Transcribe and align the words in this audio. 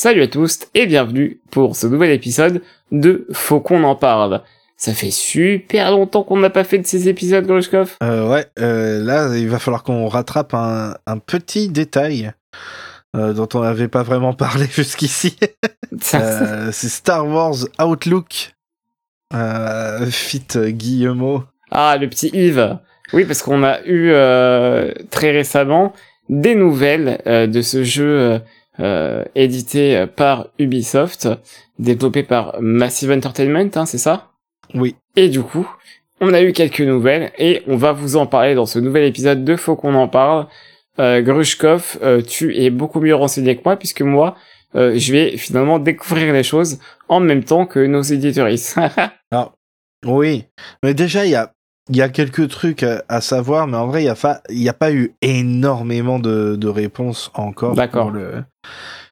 Salut 0.00 0.22
à 0.22 0.28
tous 0.28 0.60
et 0.74 0.86
bienvenue 0.86 1.40
pour 1.50 1.74
ce 1.74 1.88
nouvel 1.88 2.12
épisode 2.12 2.62
de 2.92 3.26
Faut 3.32 3.58
qu'on 3.58 3.82
en 3.82 3.96
parle. 3.96 4.42
Ça 4.76 4.92
fait 4.94 5.10
super 5.10 5.90
longtemps 5.90 6.22
qu'on 6.22 6.36
n'a 6.36 6.50
pas 6.50 6.62
fait 6.62 6.78
de 6.78 6.86
ces 6.86 7.08
épisodes, 7.08 7.44
Grushkov. 7.44 7.96
Euh, 8.04 8.30
ouais, 8.30 8.46
euh, 8.60 9.02
là, 9.02 9.36
il 9.36 9.48
va 9.48 9.58
falloir 9.58 9.82
qu'on 9.82 10.06
rattrape 10.06 10.54
un, 10.54 10.94
un 11.04 11.18
petit 11.18 11.68
détail 11.68 12.30
euh, 13.16 13.32
dont 13.32 13.48
on 13.54 13.62
n'avait 13.62 13.88
pas 13.88 14.04
vraiment 14.04 14.32
parlé 14.34 14.66
jusqu'ici. 14.66 15.36
Euh, 16.14 16.68
c'est 16.70 16.88
Star 16.88 17.26
Wars 17.26 17.56
Outlook. 17.82 18.54
Fit 20.10 20.46
Guillemot. 20.54 21.42
Ah, 21.72 21.96
le 22.00 22.08
petit 22.08 22.28
Yves. 22.28 22.78
Oui, 23.12 23.24
parce 23.24 23.42
qu'on 23.42 23.64
a 23.64 23.80
eu 23.84 24.12
très 25.10 25.32
récemment 25.32 25.92
des 26.28 26.54
nouvelles 26.54 27.20
de 27.26 27.62
ce 27.62 27.82
jeu 27.82 28.40
euh, 28.80 29.24
édité 29.34 30.06
par 30.16 30.48
Ubisoft, 30.58 31.28
développé 31.78 32.22
par 32.22 32.60
Massive 32.60 33.10
Entertainment, 33.10 33.70
hein, 33.74 33.86
c'est 33.86 33.98
ça? 33.98 34.30
Oui. 34.74 34.96
Et 35.16 35.28
du 35.28 35.42
coup, 35.42 35.68
on 36.20 36.32
a 36.32 36.42
eu 36.42 36.52
quelques 36.52 36.80
nouvelles 36.80 37.32
et 37.38 37.62
on 37.66 37.76
va 37.76 37.92
vous 37.92 38.16
en 38.16 38.26
parler 38.26 38.54
dans 38.54 38.66
ce 38.66 38.78
nouvel 38.78 39.04
épisode 39.04 39.44
de 39.44 39.56
Faut 39.56 39.76
qu'on 39.76 39.94
en 39.94 40.08
parle. 40.08 40.46
Euh, 40.98 41.22
Grushkov, 41.22 41.98
euh, 42.02 42.22
tu 42.22 42.56
es 42.56 42.70
beaucoup 42.70 43.00
mieux 43.00 43.14
renseigné 43.14 43.56
que 43.56 43.62
moi 43.64 43.76
puisque 43.76 44.02
moi, 44.02 44.36
euh, 44.74 44.98
je 44.98 45.12
vais 45.12 45.36
finalement 45.36 45.78
découvrir 45.78 46.32
les 46.32 46.42
choses 46.42 46.78
en 47.08 47.20
même 47.20 47.44
temps 47.44 47.66
que 47.66 47.80
nos 47.80 48.02
éditeuristes. 48.02 48.78
Oui, 50.06 50.44
mais 50.84 50.94
déjà, 50.94 51.24
il 51.24 51.32
y 51.32 51.34
a, 51.34 51.52
il 51.90 51.96
y 51.96 52.02
a 52.02 52.08
quelques 52.08 52.48
trucs 52.48 52.82
à, 52.82 53.02
à 53.08 53.20
savoir, 53.20 53.66
mais 53.66 53.76
en 53.76 53.86
vrai, 53.86 54.02
il 54.02 54.54
n'y 54.56 54.68
a, 54.68 54.70
a 54.70 54.74
pas 54.74 54.92
eu 54.92 55.14
énormément 55.22 56.18
de, 56.18 56.56
de 56.56 56.68
réponses 56.68 57.30
encore. 57.34 57.74
D'accord. 57.74 58.10
Le... 58.10 58.44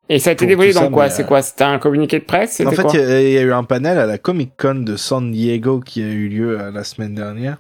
et 0.09 0.19
ça 0.19 0.31
a 0.31 0.33
été 0.35 0.47
tout 0.47 0.73
dans 0.75 0.81
ça, 0.83 0.89
quoi 0.89 1.11
C'est 1.11 1.23
euh, 1.25 1.27
quoi 1.27 1.43
C'était 1.43 1.65
un 1.65 1.79
communiqué 1.79 2.19
de 2.19 2.25
presse 2.25 2.61
En 2.61 2.71
fait, 2.71 2.83
quoi 2.83 2.91
il 2.95 3.01
y, 3.01 3.03
a- 3.03 3.21
il 3.23 3.33
y 3.33 3.39
a 3.39 3.43
eu 3.43 3.53
un 3.53 3.65
panel 3.65 3.99
à 3.99 4.07
la 4.07 4.19
Comic 4.19 4.53
Con 4.59 4.77
de 4.77 4.97
San 4.97 5.31
Diego 5.33 5.81
qui 5.81 6.03
a 6.03 6.07
eu 6.09 6.29
lieu 6.29 6.61
euh, 6.61 6.71
la 6.71 6.85
semaine 6.85 7.15
dernière. 7.15 7.59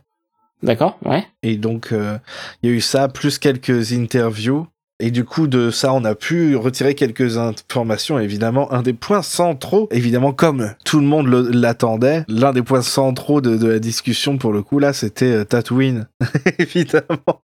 D'accord, 0.62 0.98
ouais. 1.04 1.24
Et 1.42 1.56
donc, 1.56 1.92
euh, 1.92 2.18
il 2.62 2.70
y 2.70 2.72
a 2.72 2.76
eu 2.76 2.80
ça, 2.80 3.08
plus 3.08 3.38
quelques 3.38 3.92
interviews. 3.92 4.66
Et 4.98 5.10
du 5.10 5.24
coup, 5.24 5.46
de 5.46 5.70
ça, 5.70 5.92
on 5.92 6.04
a 6.04 6.14
pu 6.14 6.56
retirer 6.56 6.94
quelques 6.94 7.36
informations. 7.36 8.18
Évidemment, 8.18 8.72
un 8.72 8.82
des 8.82 8.94
points 8.94 9.22
centraux, 9.22 9.88
évidemment, 9.90 10.32
comme 10.32 10.74
tout 10.84 11.00
le 11.00 11.06
monde 11.06 11.28
l'attendait, 11.52 12.24
l'un 12.28 12.52
des 12.52 12.62
points 12.62 12.82
centraux 12.82 13.40
de, 13.40 13.56
de 13.56 13.68
la 13.68 13.78
discussion, 13.78 14.38
pour 14.38 14.52
le 14.52 14.62
coup, 14.62 14.78
là, 14.78 14.92
c'était 14.92 15.32
euh, 15.32 15.44
Tatooine. 15.44 16.08
évidemment. 16.58 17.40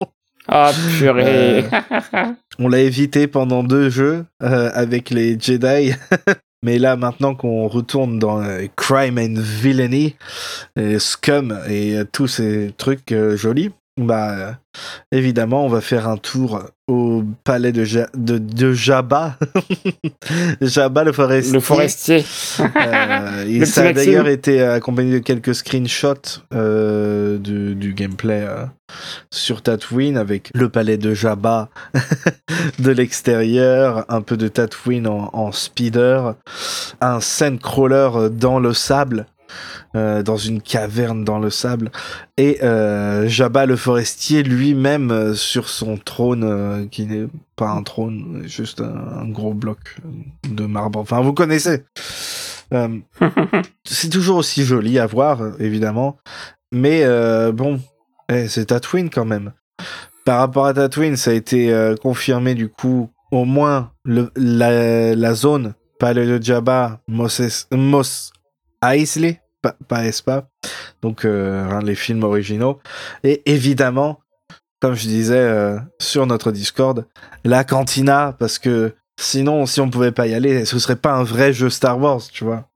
Ah 0.47 0.71
purée. 0.97 1.63
On 2.59 2.67
l'a 2.67 2.79
évité 2.79 3.27
pendant 3.27 3.63
deux 3.63 3.89
jeux 3.89 4.25
euh, 4.41 4.69
avec 4.73 5.09
les 5.09 5.39
Jedi. 5.39 5.93
Mais 6.63 6.79
là, 6.79 6.95
maintenant 6.95 7.35
qu'on 7.35 7.67
retourne 7.67 8.19
dans 8.19 8.41
euh, 8.41 8.67
Crime 8.77 9.19
and 9.19 9.35
Villainy, 9.37 10.15
et 10.77 10.97
Scum 10.97 11.59
et 11.67 11.97
euh, 11.97 12.05
tous 12.09 12.27
ces 12.27 12.73
trucs 12.77 13.11
euh, 13.11 13.35
jolis, 13.35 13.71
bah 13.97 14.31
euh, 14.31 14.51
évidemment, 15.11 15.65
on 15.65 15.69
va 15.69 15.81
faire 15.81 16.07
un 16.07 16.17
tour 16.17 16.61
au 16.87 17.23
palais 17.43 17.71
de, 17.71 17.83
Ja- 17.85 18.09
de, 18.15 18.37
de 18.37 18.73
Jabba. 18.73 19.37
Jabba 20.61 21.03
le 21.03 21.11
forestier. 21.13 21.53
Le 21.53 21.59
forestier. 21.59 22.25
Euh, 22.59 23.45
Le 23.45 23.65
ça 23.65 23.83
a 23.87 23.93
d'ailleurs 23.93 24.27
été 24.27 24.61
accompagné 24.61 25.13
de 25.13 25.19
quelques 25.19 25.55
screenshots 25.55 26.41
euh, 26.53 27.37
du, 27.37 27.75
du 27.75 27.93
gameplay 27.93 28.43
euh, 28.47 28.65
sur 29.31 29.61
Tatooine 29.61 30.17
avec 30.17 30.49
le 30.53 30.69
palais 30.69 30.97
de 30.97 31.13
Jabba 31.13 31.69
de 32.79 32.91
l'extérieur, 32.91 34.05
un 34.09 34.21
peu 34.21 34.37
de 34.37 34.47
Tatooine 34.47 35.07
en, 35.07 35.29
en 35.33 35.51
speeder, 35.51 36.35
un 36.99 37.19
sandcrawler 37.21 38.29
dans 38.31 38.59
le 38.59 38.73
sable. 38.73 39.25
Euh, 39.95 40.23
dans 40.23 40.37
une 40.37 40.61
caverne 40.61 41.23
dans 41.23 41.39
le 41.39 41.49
sable 41.49 41.91
et 42.37 42.63
euh, 42.63 43.27
Jabba 43.27 43.65
le 43.65 43.75
forestier 43.75 44.43
lui-même 44.43 45.11
euh, 45.11 45.33
sur 45.33 45.69
son 45.69 45.97
trône 45.97 46.87
qui 46.89 47.05
n'est 47.05 47.27
pas 47.55 47.69
un 47.69 47.83
trône 47.83 48.43
juste 48.45 48.81
un, 48.81 49.21
un 49.21 49.27
gros 49.27 49.53
bloc 49.53 49.97
de 50.49 50.65
marbre 50.65 50.99
enfin 50.99 51.21
vous 51.21 51.33
connaissez 51.33 51.83
c'est 53.83 54.09
toujours 54.09 54.37
aussi 54.37 54.63
joli 54.63 54.97
à 54.97 55.05
voir, 55.05 55.39
évidemment. 55.59 56.17
Mais 56.71 57.05
bon, 57.51 57.79
eh, 58.29 58.47
c'est 58.47 58.65
Tatooine 58.65 59.11
quand 59.11 59.25
même. 59.25 59.51
Par 60.25 60.39
rapport 60.39 60.65
à 60.65 60.73
Tatooine, 60.73 61.15
ça 61.15 61.29
a 61.29 61.33
été 61.35 61.71
confirmé 62.01 62.55
du 62.55 62.69
coup, 62.69 63.11
au 63.31 63.45
moins 63.45 63.91
le, 64.05 64.31
la, 64.35 65.13
la 65.13 65.33
zone 65.35 65.75
Palais 66.03 66.25
de 66.25 66.43
Jabba, 66.43 66.99
Mos, 67.07 67.65
Mos 67.71 68.33
Eisley, 68.83 69.39
pas, 69.63 69.75
pas 69.87 70.03
donc 71.01 71.25
euh, 71.25 71.63
hein, 71.69 71.81
les 71.83 71.95
films 71.95 72.23
originaux. 72.23 72.79
Et 73.23 73.41
évidemment, 73.45 74.19
comme 74.79 74.95
je 74.95 75.07
disais 75.07 75.35
euh, 75.35 75.77
sur 75.99 76.27
notre 76.27 76.51
Discord, 76.51 77.05
la 77.43 77.63
cantina, 77.63 78.35
parce 78.37 78.59
que 78.59 78.93
sinon, 79.19 79.65
si 79.65 79.81
on 79.81 79.89
pouvait 79.89 80.11
pas 80.11 80.27
y 80.27 80.33
aller, 80.33 80.65
ce 80.65 80.77
serait 80.79 80.97
pas 80.97 81.13
un 81.13 81.23
vrai 81.23 81.53
jeu 81.53 81.69
Star 81.69 81.99
Wars, 81.99 82.21
tu 82.31 82.43
vois. 82.43 82.69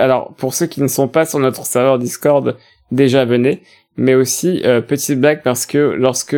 Alors, 0.00 0.34
pour 0.34 0.54
ceux 0.54 0.66
qui 0.66 0.82
ne 0.82 0.88
sont 0.88 1.08
pas 1.08 1.24
sur 1.24 1.38
notre 1.38 1.64
serveur 1.64 1.98
Discord, 1.98 2.56
déjà 2.90 3.24
venez. 3.24 3.62
Mais 3.96 4.14
aussi, 4.14 4.62
euh, 4.64 4.80
petite 4.80 5.20
blague, 5.20 5.42
parce 5.42 5.66
que 5.66 5.78
lorsque 5.78 6.36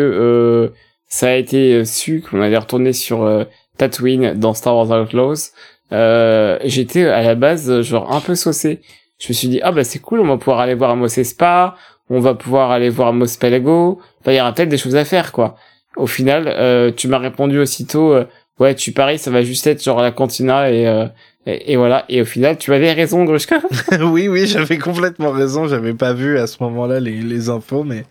ça 1.08 1.28
a 1.28 1.34
été 1.34 1.84
su 1.84 2.20
qu'on 2.20 2.40
allait 2.40 2.58
retourner 2.58 2.92
sur 2.92 3.46
Tatooine 3.78 4.34
dans 4.34 4.54
Star 4.54 4.76
Wars 4.76 4.90
Outlaws, 4.90 5.52
euh, 5.94 6.58
j'étais 6.64 7.06
à 7.06 7.22
la 7.22 7.34
base 7.34 7.70
euh, 7.70 7.82
genre 7.82 8.12
un 8.12 8.20
peu 8.20 8.34
saucé. 8.34 8.80
Je 9.18 9.28
me 9.28 9.34
suis 9.34 9.48
dit, 9.48 9.60
ah 9.62 9.72
bah 9.72 9.84
c'est 9.84 10.00
cool, 10.00 10.20
on 10.20 10.26
va 10.26 10.36
pouvoir 10.36 10.60
aller 10.60 10.74
voir 10.74 10.96
Mos 10.96 11.18
Espa, 11.18 11.76
on 12.10 12.20
va 12.20 12.34
pouvoir 12.34 12.70
aller 12.72 12.90
voir 12.90 13.12
Mos 13.12 13.36
Pelego, 13.38 14.00
bah, 14.24 14.32
il 14.32 14.36
y 14.36 14.40
aura 14.40 14.52
peut-être 14.52 14.68
des 14.68 14.78
choses 14.78 14.96
à 14.96 15.04
faire, 15.04 15.32
quoi. 15.32 15.56
Au 15.96 16.06
final, 16.06 16.48
euh, 16.48 16.90
tu 16.94 17.08
m'as 17.08 17.18
répondu 17.18 17.58
aussitôt, 17.58 18.12
euh, 18.12 18.24
ouais, 18.58 18.74
tu 18.74 18.92
paries, 18.92 19.18
ça 19.18 19.30
va 19.30 19.42
juste 19.42 19.66
être 19.66 19.82
genre 19.82 20.02
la 20.02 20.10
cantina 20.10 20.70
et... 20.70 20.86
euh, 20.86 21.06
et, 21.46 21.72
et 21.72 21.76
voilà, 21.76 22.04
et 22.08 22.22
au 22.22 22.24
final, 22.24 22.56
tu 22.56 22.72
avais 22.72 22.92
raison, 22.92 23.24
Grushka. 23.24 23.58
oui, 24.00 24.28
oui, 24.28 24.46
j'avais 24.46 24.78
complètement 24.78 25.30
raison. 25.30 25.68
J'avais 25.68 25.94
pas 25.94 26.12
vu 26.12 26.38
à 26.38 26.46
ce 26.46 26.62
moment-là 26.62 27.00
les, 27.00 27.20
les 27.20 27.48
infos, 27.48 27.84
mais 27.84 28.04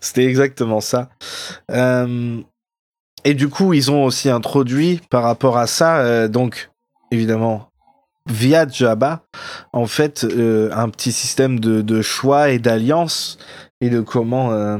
c'était 0.00 0.24
exactement 0.24 0.80
ça. 0.80 1.08
Euh, 1.70 2.38
et 3.24 3.34
du 3.34 3.48
coup, 3.48 3.72
ils 3.74 3.90
ont 3.90 4.04
aussi 4.04 4.30
introduit 4.30 5.00
par 5.10 5.24
rapport 5.24 5.58
à 5.58 5.66
ça, 5.66 5.98
euh, 5.98 6.28
donc 6.28 6.70
évidemment 7.10 7.70
via 8.28 8.66
Jabba, 8.68 9.22
en 9.72 9.86
fait, 9.86 10.24
euh, 10.24 10.70
un 10.72 10.88
petit 10.88 11.12
système 11.12 11.60
de, 11.60 12.02
choix 12.02 12.50
et 12.50 12.58
d'alliance 12.58 13.38
et 13.80 13.88
de 13.88 14.00
comment 14.00 14.52
euh, 14.52 14.78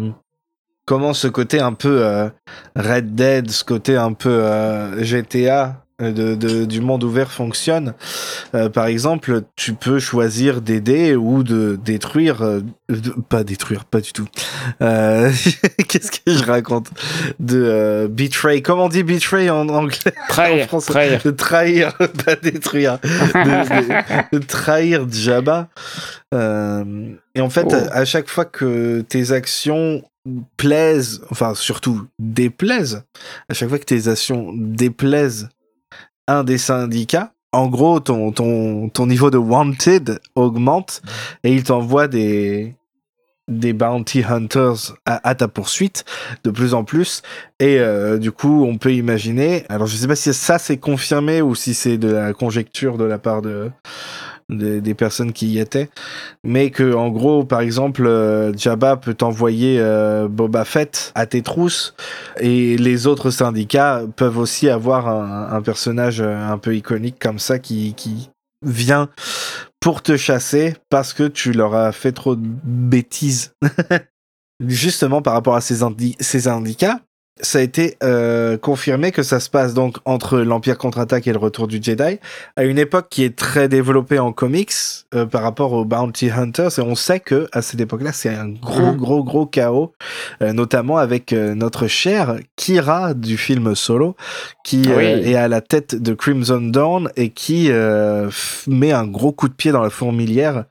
comment 0.84 1.14
ce 1.14 1.28
côté 1.28 1.60
un 1.60 1.72
peu 1.72 2.04
euh, 2.04 2.28
Red 2.74 3.14
Dead, 3.14 3.50
ce 3.50 3.64
côté 3.64 3.96
un 3.96 4.12
peu 4.12 5.02
GTA 5.02 5.85
de, 6.00 6.34
de- 6.34 6.64
du 6.66 6.80
monde 6.80 7.04
ouvert 7.04 7.30
fonctionne. 7.32 7.94
Euh, 8.54 8.68
par 8.68 8.86
exemple, 8.86 9.42
tu 9.56 9.72
peux 9.72 9.98
choisir 9.98 10.60
d'aider 10.60 11.14
ou 11.16 11.42
de 11.42 11.78
détruire, 11.82 12.42
euh, 12.42 12.60
de- 12.90 13.14
pas 13.28 13.44
détruire, 13.44 13.84
pas 13.86 14.00
du 14.00 14.12
tout. 14.12 14.26
Euh, 14.82 15.30
Qu'est-ce 15.88 16.10
que 16.12 16.32
je 16.32 16.44
raconte 16.44 16.90
De 17.40 17.62
euh, 17.64 18.08
betray, 18.08 18.60
comment 18.62 18.84
on 18.84 18.88
dit 18.88 19.02
betray 19.02 19.48
en 19.48 19.68
anglais 19.70 19.96
En 20.28 20.28
Trahir, 20.28 20.66
français. 20.66 20.92
trahir. 20.92 21.20
De 21.24 21.30
trahir, 21.30 21.94
pas 22.24 22.36
détruire. 22.36 22.98
De, 24.32 24.38
trahir 24.38 25.06
Jabba. 25.10 25.68
Euh, 26.34 27.14
et 27.34 27.40
en 27.40 27.50
fait, 27.50 27.66
Oh. 27.70 27.74
à, 27.74 27.98
à 28.00 28.04
chaque 28.04 28.28
fois 28.28 28.44
que 28.44 29.00
tes 29.00 29.32
actions 29.32 30.02
plaisent, 30.56 31.22
enfin 31.30 31.54
surtout 31.54 32.02
déplaisent, 32.18 33.02
à 33.48 33.54
chaque 33.54 33.68
fois 33.68 33.78
que 33.78 33.84
tes 33.84 34.08
actions 34.08 34.52
déplaisent 34.54 35.48
un 36.26 36.44
des 36.44 36.58
syndicats, 36.58 37.32
en 37.52 37.68
gros, 37.68 38.00
ton, 38.00 38.92
niveau 39.06 39.30
de 39.30 39.38
wanted 39.38 40.20
augmente 40.34 41.02
et 41.42 41.52
il 41.52 41.62
t'envoie 41.62 42.08
des, 42.08 42.74
des 43.48 43.72
bounty 43.72 44.22
hunters 44.24 44.94
à, 45.06 45.26
à 45.28 45.34
ta 45.34 45.48
poursuite 45.48 46.04
de 46.44 46.50
plus 46.50 46.74
en 46.74 46.84
plus. 46.84 47.22
Et 47.58 47.78
euh, 47.78 48.18
du 48.18 48.32
coup, 48.32 48.64
on 48.64 48.76
peut 48.76 48.92
imaginer. 48.92 49.64
Alors, 49.68 49.86
je 49.86 49.96
sais 49.96 50.08
pas 50.08 50.16
si 50.16 50.34
ça 50.34 50.58
c'est 50.58 50.76
confirmé 50.76 51.40
ou 51.40 51.54
si 51.54 51.72
c'est 51.72 51.96
de 51.96 52.10
la 52.10 52.32
conjecture 52.34 52.98
de 52.98 53.04
la 53.04 53.18
part 53.18 53.40
de, 53.42 53.70
de- 54.48 54.78
des 54.80 54.94
personnes 54.94 55.32
qui 55.32 55.48
y 55.48 55.58
étaient, 55.58 55.88
mais 56.44 56.70
que 56.70 56.94
en 56.94 57.08
gros, 57.08 57.44
par 57.44 57.60
exemple, 57.60 58.06
euh, 58.06 58.52
Jabba 58.56 58.96
peut 58.96 59.14
t'envoyer 59.14 59.78
euh, 59.80 60.28
Boba 60.28 60.64
Fett 60.64 61.12
à 61.14 61.26
tes 61.26 61.42
trousses, 61.42 61.94
et 62.38 62.76
les 62.76 63.06
autres 63.06 63.30
syndicats 63.30 64.02
peuvent 64.16 64.38
aussi 64.38 64.68
avoir 64.68 65.08
un, 65.08 65.48
un 65.52 65.62
personnage 65.62 66.20
euh, 66.20 66.36
un 66.48 66.58
peu 66.58 66.76
iconique 66.76 67.18
comme 67.20 67.38
ça 67.38 67.58
qui, 67.58 67.94
qui 67.94 68.30
vient 68.64 69.08
pour 69.80 70.02
te 70.02 70.16
chasser 70.16 70.74
parce 70.90 71.12
que 71.12 71.24
tu 71.28 71.52
leur 71.52 71.74
as 71.74 71.92
fait 71.92 72.12
trop 72.12 72.34
de 72.36 72.46
bêtises. 72.64 73.52
Justement, 74.66 75.20
par 75.20 75.34
rapport 75.34 75.54
à 75.54 75.60
ces, 75.60 75.82
indi- 75.82 76.16
ces 76.18 76.40
syndicats, 76.40 77.00
ça 77.40 77.58
a 77.58 77.62
été 77.62 77.96
euh, 78.02 78.56
confirmé 78.56 79.12
que 79.12 79.22
ça 79.22 79.40
se 79.40 79.50
passe 79.50 79.74
donc 79.74 79.98
entre 80.06 80.38
l'Empire 80.38 80.78
contre-attaque 80.78 81.26
et 81.26 81.32
le 81.32 81.38
Retour 81.38 81.66
du 81.68 81.82
Jedi, 81.82 82.18
à 82.56 82.64
une 82.64 82.78
époque 82.78 83.08
qui 83.10 83.24
est 83.24 83.36
très 83.36 83.68
développée 83.68 84.18
en 84.18 84.32
comics 84.32 84.72
euh, 85.14 85.26
par 85.26 85.42
rapport 85.42 85.72
aux 85.74 85.84
Bounty 85.84 86.30
Hunters, 86.30 86.78
et 86.78 86.82
on 86.82 86.94
sait 86.94 87.20
que 87.20 87.46
à 87.52 87.60
cette 87.62 87.80
époque-là, 87.80 88.12
c'est 88.12 88.34
un 88.34 88.48
gros, 88.48 88.92
Mhm. 88.92 88.96
gros, 88.96 89.22
gros 89.24 89.46
chaos, 89.46 89.92
euh, 90.42 90.52
notamment 90.52 90.96
avec 90.96 91.32
euh, 91.32 91.54
notre 91.54 91.86
cher 91.88 92.36
Kira 92.56 93.12
du 93.14 93.36
film 93.36 93.74
Solo, 93.74 94.16
qui 94.64 94.82
Oui. 94.86 94.92
euh, 95.04 95.22
est 95.22 95.34
à 95.36 95.48
la 95.48 95.60
tête 95.60 95.94
de 95.94 96.14
Crimson 96.14 96.60
Dawn 96.62 97.10
et 97.16 97.30
qui 97.30 97.70
euh, 97.70 98.30
met 98.66 98.92
un 98.92 99.06
gros 99.06 99.32
coup 99.32 99.48
de 99.48 99.54
pied 99.54 99.72
dans 99.72 99.82
la 99.82 99.90
fourmilière 99.90 100.64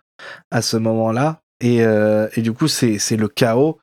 à 0.52 0.62
ce 0.64 0.78
moment-là. 0.78 1.42
Et, 1.62 1.84
euh, 1.86 2.28
et 2.36 2.42
du 2.42 2.52
coup, 2.54 2.68
c'est 2.68 2.98
c'est 3.00 3.16
le 3.16 3.28
chaos. 3.28 3.78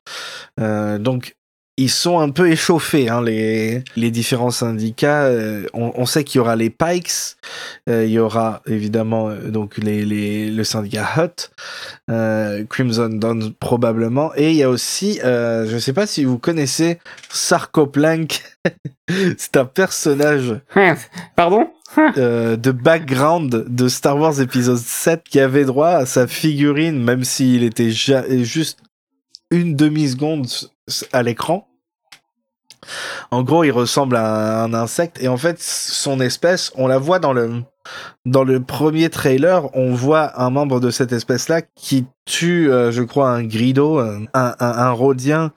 Euh, 0.59 0.99
donc, 0.99 1.35
ils 1.77 1.89
sont 1.89 2.19
un 2.19 2.29
peu 2.29 2.51
échauffés, 2.51 3.09
hein, 3.09 3.21
les, 3.23 3.83
les 3.95 4.11
différents 4.11 4.51
syndicats. 4.51 5.23
Euh, 5.23 5.65
on, 5.73 5.91
on 5.95 6.05
sait 6.05 6.23
qu'il 6.23 6.37
y 6.37 6.41
aura 6.41 6.55
les 6.55 6.69
Pikes, 6.69 7.11
euh, 7.89 8.05
il 8.05 8.11
y 8.11 8.19
aura 8.19 8.61
évidemment 8.67 9.29
euh, 9.29 9.49
donc 9.49 9.77
les, 9.77 10.05
les, 10.05 10.51
le 10.51 10.63
syndicat 10.63 11.07
Hut, 11.17 11.49
euh, 12.11 12.63
Crimson 12.69 13.09
Dawn 13.09 13.53
probablement, 13.53 14.31
et 14.35 14.51
il 14.51 14.57
y 14.57 14.63
a 14.63 14.69
aussi, 14.69 15.19
euh, 15.23 15.65
je 15.67 15.73
ne 15.75 15.79
sais 15.79 15.93
pas 15.93 16.05
si 16.05 16.23
vous 16.25 16.37
connaissez 16.37 16.99
Sarcoplank, 17.31 18.41
c'est 19.37 19.57
un 19.57 19.65
personnage 19.65 20.59
Pardon 21.35 21.67
euh, 22.17 22.55
de 22.55 22.71
background 22.71 23.65
de 23.67 23.87
Star 23.87 24.17
Wars 24.17 24.41
épisode 24.41 24.77
7 24.77 25.21
qui 25.29 25.39
avait 25.39 25.65
droit 25.65 25.89
à 25.89 26.05
sa 26.07 26.25
figurine, 26.27 26.99
même 27.03 27.23
s'il 27.23 27.63
était 27.63 27.91
ja- 27.91 28.23
juste 28.43 28.79
une 29.53 29.75
demi-seconde 29.75 30.47
à 31.11 31.21
l'écran. 31.21 31.67
En 33.31 33.43
gros, 33.43 33.63
il 33.63 33.71
ressemble 33.71 34.17
à 34.17 34.63
un 34.63 34.73
insecte 34.73 35.21
et 35.21 35.27
en 35.27 35.37
fait, 35.37 35.61
son 35.61 36.19
espèce, 36.19 36.71
on 36.75 36.87
la 36.87 36.97
voit 36.97 37.19
dans 37.19 37.33
le 37.33 37.61
dans 38.25 38.43
le 38.43 38.61
premier 38.61 39.09
trailer, 39.09 39.69
on 39.75 39.93
voit 39.93 40.41
un 40.41 40.49
membre 40.49 40.79
de 40.79 40.89
cette 40.89 41.11
espèce-là 41.11 41.61
qui 41.75 42.05
tue, 42.25 42.71
euh, 42.71 42.91
je 42.91 43.03
crois, 43.03 43.29
un 43.29 43.43
grido, 43.43 43.99
un, 43.99 44.25
un, 44.33 44.55
un 44.59 45.51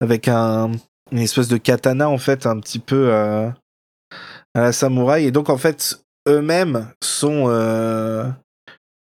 avec 0.00 0.28
un 0.28 0.72
une 1.10 1.18
espèce 1.18 1.48
de 1.48 1.56
katana 1.56 2.08
en 2.08 2.18
fait, 2.18 2.46
un 2.46 2.58
petit 2.60 2.78
peu 2.78 3.08
euh, 3.10 3.48
à 4.54 4.60
la 4.60 4.72
samouraï. 4.72 5.26
Et 5.26 5.30
donc 5.30 5.50
en 5.50 5.58
fait, 5.58 6.00
eux-mêmes 6.28 6.88
sont 7.02 7.46
euh, 7.48 8.28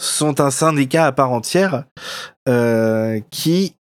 sont 0.01 0.42
un 0.42 0.51
syndicat 0.51 1.06
à 1.06 1.12
part 1.12 1.31
entière 1.31 1.86
qui 3.31 3.75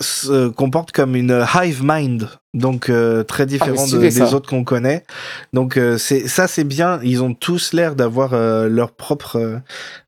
se 0.00 0.48
comporte 0.48 0.92
comme 0.92 1.14
une 1.16 1.44
hive 1.54 1.82
mind, 1.84 2.28
donc 2.54 2.88
euh, 2.88 3.22
très 3.24 3.44
différent 3.46 3.82
de- 3.82 3.86
stylé, 3.88 4.08
des 4.08 4.34
autres 4.34 4.48
qu'on 4.48 4.64
connaît. 4.64 5.04
Donc 5.52 5.76
euh, 5.76 5.98
c'est 5.98 6.26
ça 6.28 6.48
c'est 6.48 6.64
bien. 6.64 6.98
Ils 7.02 7.22
ont 7.22 7.34
tous 7.34 7.72
l'air 7.74 7.94
d'avoir 7.94 8.32
euh, 8.32 8.68
leur 8.68 8.92
propre 8.92 9.60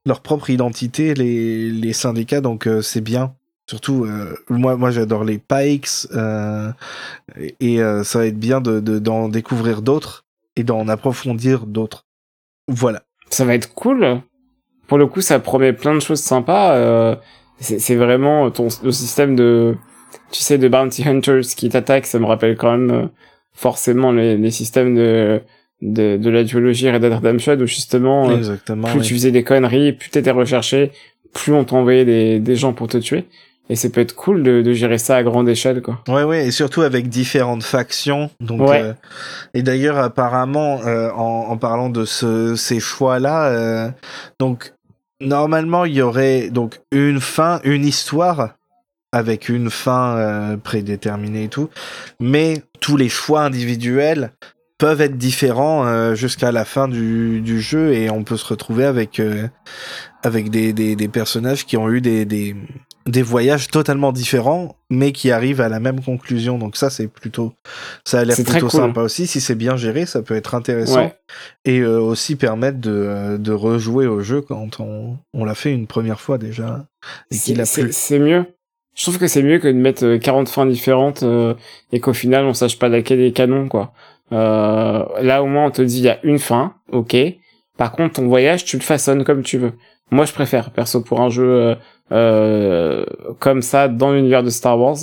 leur 0.07 0.21
propre 0.21 0.49
identité 0.51 1.15
les 1.15 1.71
les 1.71 1.93
syndicats, 1.93 2.41
donc 2.41 2.69
c'est 2.83 3.03
bien. 3.03 3.35
Surtout 3.69 4.07
moi 4.51 4.77
moi 4.77 4.91
j'adore 4.91 5.25
les 5.25 5.39
Pikes 5.39 6.07
et, 7.61 7.79
ça 8.05 8.19
va 8.19 8.27
être 8.27 8.39
bien 8.39 8.61
de 8.61 8.81
de- 8.81 8.99
d'en 8.99 9.29
découvrir 9.29 9.83
d'autres 9.83 10.25
et 10.57 10.65
d'en 10.65 10.89
approfondir 10.89 11.67
d'autres. 11.67 12.05
Voilà. 12.69 13.03
Ça 13.31 13.45
va 13.45 13.55
être 13.55 13.75
cool. 13.75 14.21
Pour 14.87 14.99
le 14.99 15.07
coup, 15.07 15.21
ça 15.23 15.39
promet 15.39 15.73
plein 15.73 15.95
de 15.95 16.01
choses 16.01 16.21
sympas. 16.21 17.17
Euh, 17.61 17.77
c'est 17.79 17.95
vraiment 17.97 18.51
ton 18.51 18.69
le 18.83 18.93
système 18.93 19.37
de, 19.37 19.75
tu 20.31 20.41
sais, 20.43 20.59
de 20.59 20.69
bounty 20.69 21.07
hunters 21.09 21.43
qui 21.57 21.69
t'attaquent. 21.69 22.07
Ça 22.07 22.19
me 22.19 22.27
rappelle 22.27 22.57
quand 22.57 22.73
même 22.77 22.91
euh, 22.91 23.07
forcément 23.53 24.13
les, 24.13 24.37
les 24.37 24.51
systèmes 24.51 24.95
de 24.95 25.41
de, 25.83 26.17
de 26.17 26.31
la 26.31 26.45
duologie 26.45 26.91
Red 26.91 27.03
Dead 27.03 27.13
Redemption 27.13 27.55
où 27.55 27.67
justement 27.67 28.31
euh, 28.31 28.37
plus 28.67 28.99
oui. 28.99 29.03
tu 29.03 29.15
faisais 29.15 29.31
des 29.33 29.45
conneries, 29.45 29.93
plus 29.93 30.09
t'étais 30.11 30.31
recherché, 30.31 30.93
plus 31.33 31.53
on 31.53 31.65
t'envoyait 31.65 32.05
des, 32.05 32.39
des 32.41 32.57
gens 32.57 32.73
pour 32.73 32.87
te 32.89 32.97
tuer. 32.99 33.25
Et 33.71 33.77
ça 33.77 33.89
peut 33.89 34.03
être 34.03 34.15
cool 34.15 34.43
de, 34.43 34.61
de 34.61 34.73
gérer 34.75 34.99
ça 34.99 35.17
à 35.17 35.23
grande 35.23 35.49
échelle, 35.49 35.81
quoi. 35.81 35.99
Ouais, 36.07 36.23
ouais, 36.23 36.47
et 36.47 36.51
surtout 36.51 36.83
avec 36.83 37.09
différentes 37.09 37.63
factions. 37.63 38.29
Donc, 38.39 38.61
Ouais. 38.69 38.83
euh, 38.83 38.93
et 39.55 39.63
d'ailleurs, 39.63 39.97
apparemment, 39.97 40.83
euh, 40.85 41.09
en, 41.13 41.47
en 41.49 41.57
parlant 41.57 41.89
de 41.89 42.05
ce, 42.05 42.57
ces 42.57 42.79
choix-là, 42.79 43.47
euh, 43.47 43.89
donc 44.39 44.74
normalement, 45.25 45.85
il 45.85 45.95
y 45.95 46.03
aurait 46.03 46.51
donc 46.51 46.81
une 46.91 47.21
fin, 47.21 47.61
une 47.65 47.85
histoire 47.85 48.55
avec 49.13 49.49
une 49.49 49.71
fin 49.71 50.17
euh, 50.17 50.57
prédéterminée 50.57 51.45
et 51.45 51.49
tout, 51.49 51.71
mais 52.19 52.63
tous 52.81 52.97
les 52.97 53.09
choix 53.09 53.43
individuels 53.43 54.33
peuvent 54.79 55.01
être 55.01 55.17
différents 55.17 55.87
euh, 55.87 56.15
jusqu'à 56.15 56.51
la 56.53 56.65
fin 56.65 56.89
du, 56.89 57.41
du 57.41 57.61
jeu 57.61 57.93
et 57.93 58.11
on 58.11 58.25
peut 58.25 58.37
se 58.37 58.47
retrouver 58.47 58.85
avec 58.85 59.21
euh, 59.21 59.47
avec 60.23 60.51
des, 60.51 60.73
des, 60.73 60.97
des 60.97 61.09
personnages 61.09 61.65
qui 61.67 61.77
ont 61.77 61.89
eu 61.91 62.01
des, 62.01 62.25
des 62.25 62.57
des 63.07 63.21
voyages 63.21 63.69
totalement 63.69 64.13
différents, 64.13 64.77
mais 64.89 65.13
qui 65.13 65.31
arrivent 65.31 65.61
à 65.61 65.69
la 65.69 65.79
même 65.79 66.01
conclusion. 66.03 66.57
Donc 66.57 66.75
ça, 66.79 66.89
c'est 66.89 67.07
plutôt, 67.07 67.53
ça 68.07 68.21
a 68.21 68.25
l'air 68.25 68.35
plutôt 68.35 68.61
cool. 68.69 68.71
sympa 68.81 69.03
aussi. 69.03 69.27
Si 69.27 69.43
c'est 69.43 69.55
bien 69.55 69.77
géré, 69.77 70.07
ça 70.07 70.23
peut 70.23 70.35
être 70.35 70.55
intéressant 70.55 71.01
Ouais. 71.05 71.15
et 71.67 71.81
euh, 71.81 72.01
aussi 72.01 72.35
permettre 72.35 72.79
de, 72.81 72.91
euh, 72.91 73.37
de 73.37 73.53
rejouer 73.53 74.07
au 74.07 74.21
jeu 74.21 74.41
quand 74.41 74.81
on, 74.81 75.19
on 75.35 75.45
l'a 75.45 75.55
fait 75.55 75.71
une 75.71 75.87
première 75.87 76.19
fois 76.19 76.39
déjà 76.39 76.87
et 77.31 77.37
qu'il 77.37 77.61
a 77.61 77.67
C'est- 77.67 77.83
plu. 77.83 77.91
C'est 77.93 78.19
mieux. 78.19 78.47
Je 78.97 79.03
trouve 79.03 79.19
que 79.19 79.27
c'est 79.27 79.43
mieux 79.43 79.59
que 79.59 79.69
de 79.69 79.73
mettre 79.75 80.07
euh, 80.07 80.19
40 80.19 80.49
fins 80.49 80.65
différentes 80.65 81.25
euh, 81.25 81.53
et 81.93 82.01
qu'au 82.01 82.15
final 82.15 82.47
on 82.47 82.55
sache 82.55 82.79
pas 82.79 82.89
laquelle 82.89 83.21
est 83.21 83.33
canon 83.33 83.69
quoi. 83.69 83.93
Euh, 84.33 85.05
là 85.21 85.43
au 85.43 85.47
moins 85.47 85.67
on 85.67 85.71
te 85.71 85.83
dit 85.83 85.99
il 85.99 86.05
y 86.05 86.09
a 86.09 86.19
une 86.25 86.39
fin, 86.39 86.75
ok. 86.93 87.17
Par 87.77 87.93
contre 87.93 88.15
ton 88.15 88.27
voyage 88.27 88.65
tu 88.65 88.77
le 88.77 88.83
façonnes 88.83 89.25
comme 89.25 89.43
tu 89.43 89.59
veux. 89.59 89.73
Moi 90.11 90.25
je 90.25 90.33
préfère 90.33 90.71
perso 90.71 91.03
pour 91.03 91.21
un 91.21 91.29
jeu 91.29 91.45
euh, 91.45 91.75
euh, 92.13 93.05
comme 93.39 93.63
ça 93.63 93.89
dans 93.89 94.13
l'univers 94.13 94.43
de 94.43 94.51
Star 94.51 94.79
Wars, 94.79 94.99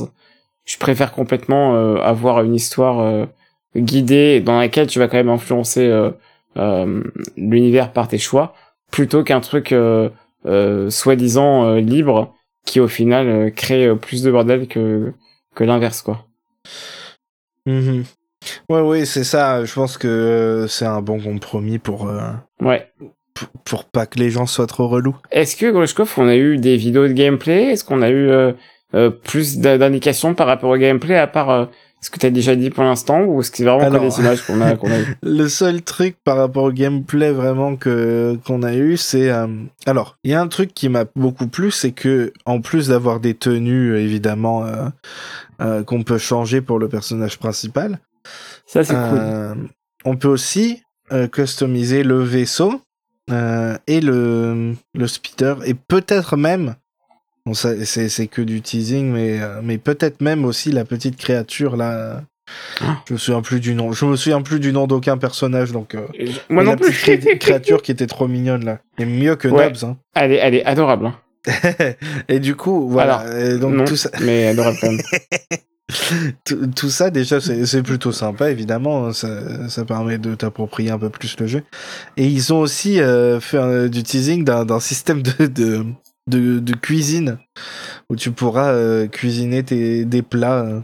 je 0.65 0.77
préfère 0.77 1.12
complètement 1.12 1.75
euh, 1.75 1.95
avoir 1.97 2.44
une 2.44 2.56
histoire 2.56 3.27
guidée 3.75 4.41
dans 4.41 4.57
laquelle 4.57 4.88
tu 4.88 5.00
vas 5.00 5.07
quand 5.07 5.18
même 5.18 5.30
influencer 5.30 5.90
l'univers 7.37 7.94
par 7.94 8.07
tes 8.07 8.18
choix 8.18 8.54
plutôt 8.92 9.23
qu'un 9.23 9.40
truc 9.42 9.73
soi-disant 10.90 11.75
libre 11.75 12.33
qui 12.66 12.80
au 12.80 12.87
final 12.87 13.51
crée 13.54 13.95
plus 13.95 14.23
de 14.23 14.31
bordel 14.31 14.68
que 14.68 15.13
que 15.56 15.63
l'inverse 15.63 16.01
quoi. 16.01 16.25
Mhm. 17.66 18.04
Ouais, 18.69 18.81
oui, 18.81 19.06
c'est 19.06 19.24
ça. 19.24 19.64
Je 19.66 19.74
pense 19.74 19.98
que 19.98 20.07
euh, 20.07 20.68
c'est 20.68 20.86
un 20.86 21.02
bon 21.02 21.19
compromis 21.19 21.78
pour, 21.80 22.07
euh, 22.07 22.19
Ouais. 22.62 22.88
pour, 23.33 23.48
pour 23.66 23.86
pas 23.86 24.06
que 24.06 24.19
les 24.19 24.30
gens 24.31 24.45
soient 24.45 24.68
trop 24.68 24.88
relous. 24.88 25.16
Est-ce 25.31 25.56
que 25.56 25.69
Grushkov, 25.71 26.14
on 26.18 26.28
a 26.28 26.36
eu 26.36 26.57
des 26.57 26.78
vidéos 26.78 27.07
de 27.07 27.14
gameplay? 27.14 27.66
Est-ce 27.66 27.83
qu'on 27.83 28.02
a 28.02 28.10
eu 28.10 28.30
euh, 28.30 29.10
plus 29.10 29.60
d'in- 29.60 29.78
d'indications 29.78 30.33
par 30.33 30.48
rapport 30.48 30.69
au 30.71 30.78
gameplay 30.78 31.16
à 31.18 31.28
part 31.28 31.50
euh, 31.50 31.66
ce 32.04 32.10
que 32.10 32.18
t'as 32.18 32.31
déjà 32.31 32.56
dit 32.56 32.71
pour 32.71 32.83
l'instant 32.83 33.21
ou 33.21 33.40
est-ce 33.42 33.52
que 33.52 33.57
c'est 33.57 33.64
vraiment 33.64 33.83
Alors- 33.86 34.02
que 34.02 34.07
des 34.07 34.19
images 34.19 34.42
qu'on 34.42 34.60
a 34.60 34.74
eu 34.74 34.78
Le 35.21 35.48
seul 35.48 35.83
truc 35.83 36.16
par 36.24 36.36
rapport 36.38 36.64
au 36.64 36.71
gameplay 36.71 37.31
vraiment 37.31 37.76
que 37.76 38.38
qu'on 38.45 38.64
a 38.64 38.74
eu, 38.74 38.98
c'est 38.98 39.30
euh, 39.30 39.45
alors 39.86 40.18
il 40.24 40.31
y 40.31 40.33
a 40.33 40.42
un 40.42 40.48
truc 40.48 40.74
qui 40.74 40.90
m'a 40.90 41.06
beaucoup 41.16 41.48
plu, 41.48 41.69
c'est 41.69 41.92
que 41.92 42.33
en 42.45 42.60
plus 42.60 42.88
d'avoir 42.88 43.19
des 43.19 43.36
tenues 43.36 43.98
évidemment 44.00 44.66
qu'on 45.86 46.02
peut 46.04 46.18
changer 46.18 46.60
pour 46.62 46.80
le 46.80 46.90
personnage 46.90 47.38
principal, 47.38 48.00
Ça 48.71 48.83
c'est 48.83 48.94
cool. 48.94 49.19
euh, 49.19 49.56
on 50.06 50.16
peut 50.16 50.28
aussi 50.30 50.81
euh, 51.11 51.28
customiser 51.28 52.04
le 52.04 52.23
vaisseau 52.23 52.81
euh, 53.31 53.78
et 53.87 53.99
le 54.01 54.73
le 54.94 55.07
speeder 55.07 55.57
et 55.66 55.73
peut-être 55.73 56.37
même 56.37 56.75
bon 57.45 57.54
c'est 57.54 57.85
c'est 57.85 58.28
que 58.28 58.42
du 58.42 58.61
teasing 58.61 59.11
mais 59.11 59.40
mais 59.61 59.78
peut-être 59.78 60.21
même 60.21 60.45
aussi 60.45 60.71
la 60.71 60.85
petite 60.85 61.18
créature 61.18 61.75
là. 61.75 62.21
Ah. 62.81 62.97
Je 63.07 63.13
me 63.13 63.18
souviens 63.18 63.42
plus 63.42 63.59
du 63.61 63.75
nom. 63.75 63.94
Je 63.94 64.06
me 64.06 64.16
souviens 64.18 64.42
plus 64.42 64.59
du 64.59 64.73
nom 64.73 64.85
d'aucun 64.87 65.18
personnage 65.18 65.71
donc. 65.71 65.95
euh, 65.95 66.06
Moi 66.49 66.63
non 66.63 66.71
la 66.71 66.78
plus. 66.78 66.92
petite 66.92 67.21
cré- 67.23 67.37
créature 67.40 67.81
qui 67.81 67.92
était 67.92 68.07
trop 68.07 68.28
mignonne 68.28 68.66
là. 68.66 68.80
Et 68.97 69.06
mieux 69.06 69.35
que 69.37 69.47
Ouais. 69.47 69.68
Nobs. 69.69 69.83
Hein. 69.85 69.97
elle 70.16 70.31
est 70.33 70.37
elle 70.37 70.56
est 70.56 70.66
adorable. 70.66 71.06
Hein. 71.07 71.16
et 72.28 72.40
du 72.40 72.56
coup, 72.56 72.87
voilà. 72.90 73.19
Alors, 73.19 73.37
Et 73.37 73.57
donc 73.57 73.73
non, 73.75 73.85
tout 73.85 73.95
ça, 73.95 74.09
mais 74.21 74.47
adorable 74.47 74.78
quand 74.81 74.92
même. 74.92 75.01
tout, 76.76 76.90
ça 76.90 77.10
déjà, 77.10 77.40
c'est 77.42 77.83
plutôt 77.83 78.12
sympa 78.12 78.50
évidemment. 78.52 79.07
hein. 79.07 79.14
Ça, 79.14 79.69
ça 79.69 79.86
permet 79.86 80.18
de 80.18 80.36
t'approprier 80.36 80.92
un 80.92 81.00
peu 81.00 81.10
plus 81.10 81.38
le 81.40 81.48
jeu. 81.48 81.64
Et 82.18 82.28
ils 82.28 82.54
ont 82.54 82.60
aussi 82.60 83.00
euh, 83.00 83.40
fait 83.40 83.90
du 83.90 84.04
teasing 84.04 84.44
d'un 84.44 84.80
système 84.80 85.21
de, 85.21 85.48
de 85.48 86.60
de 86.60 86.76
cuisine 86.76 87.40
où 88.10 88.16
tu 88.16 88.31
pourras 88.31 88.71
euh, 88.71 89.07
cuisiner 89.07 89.64
des 89.64 90.21
plats 90.21 90.62
euh, 90.66 90.80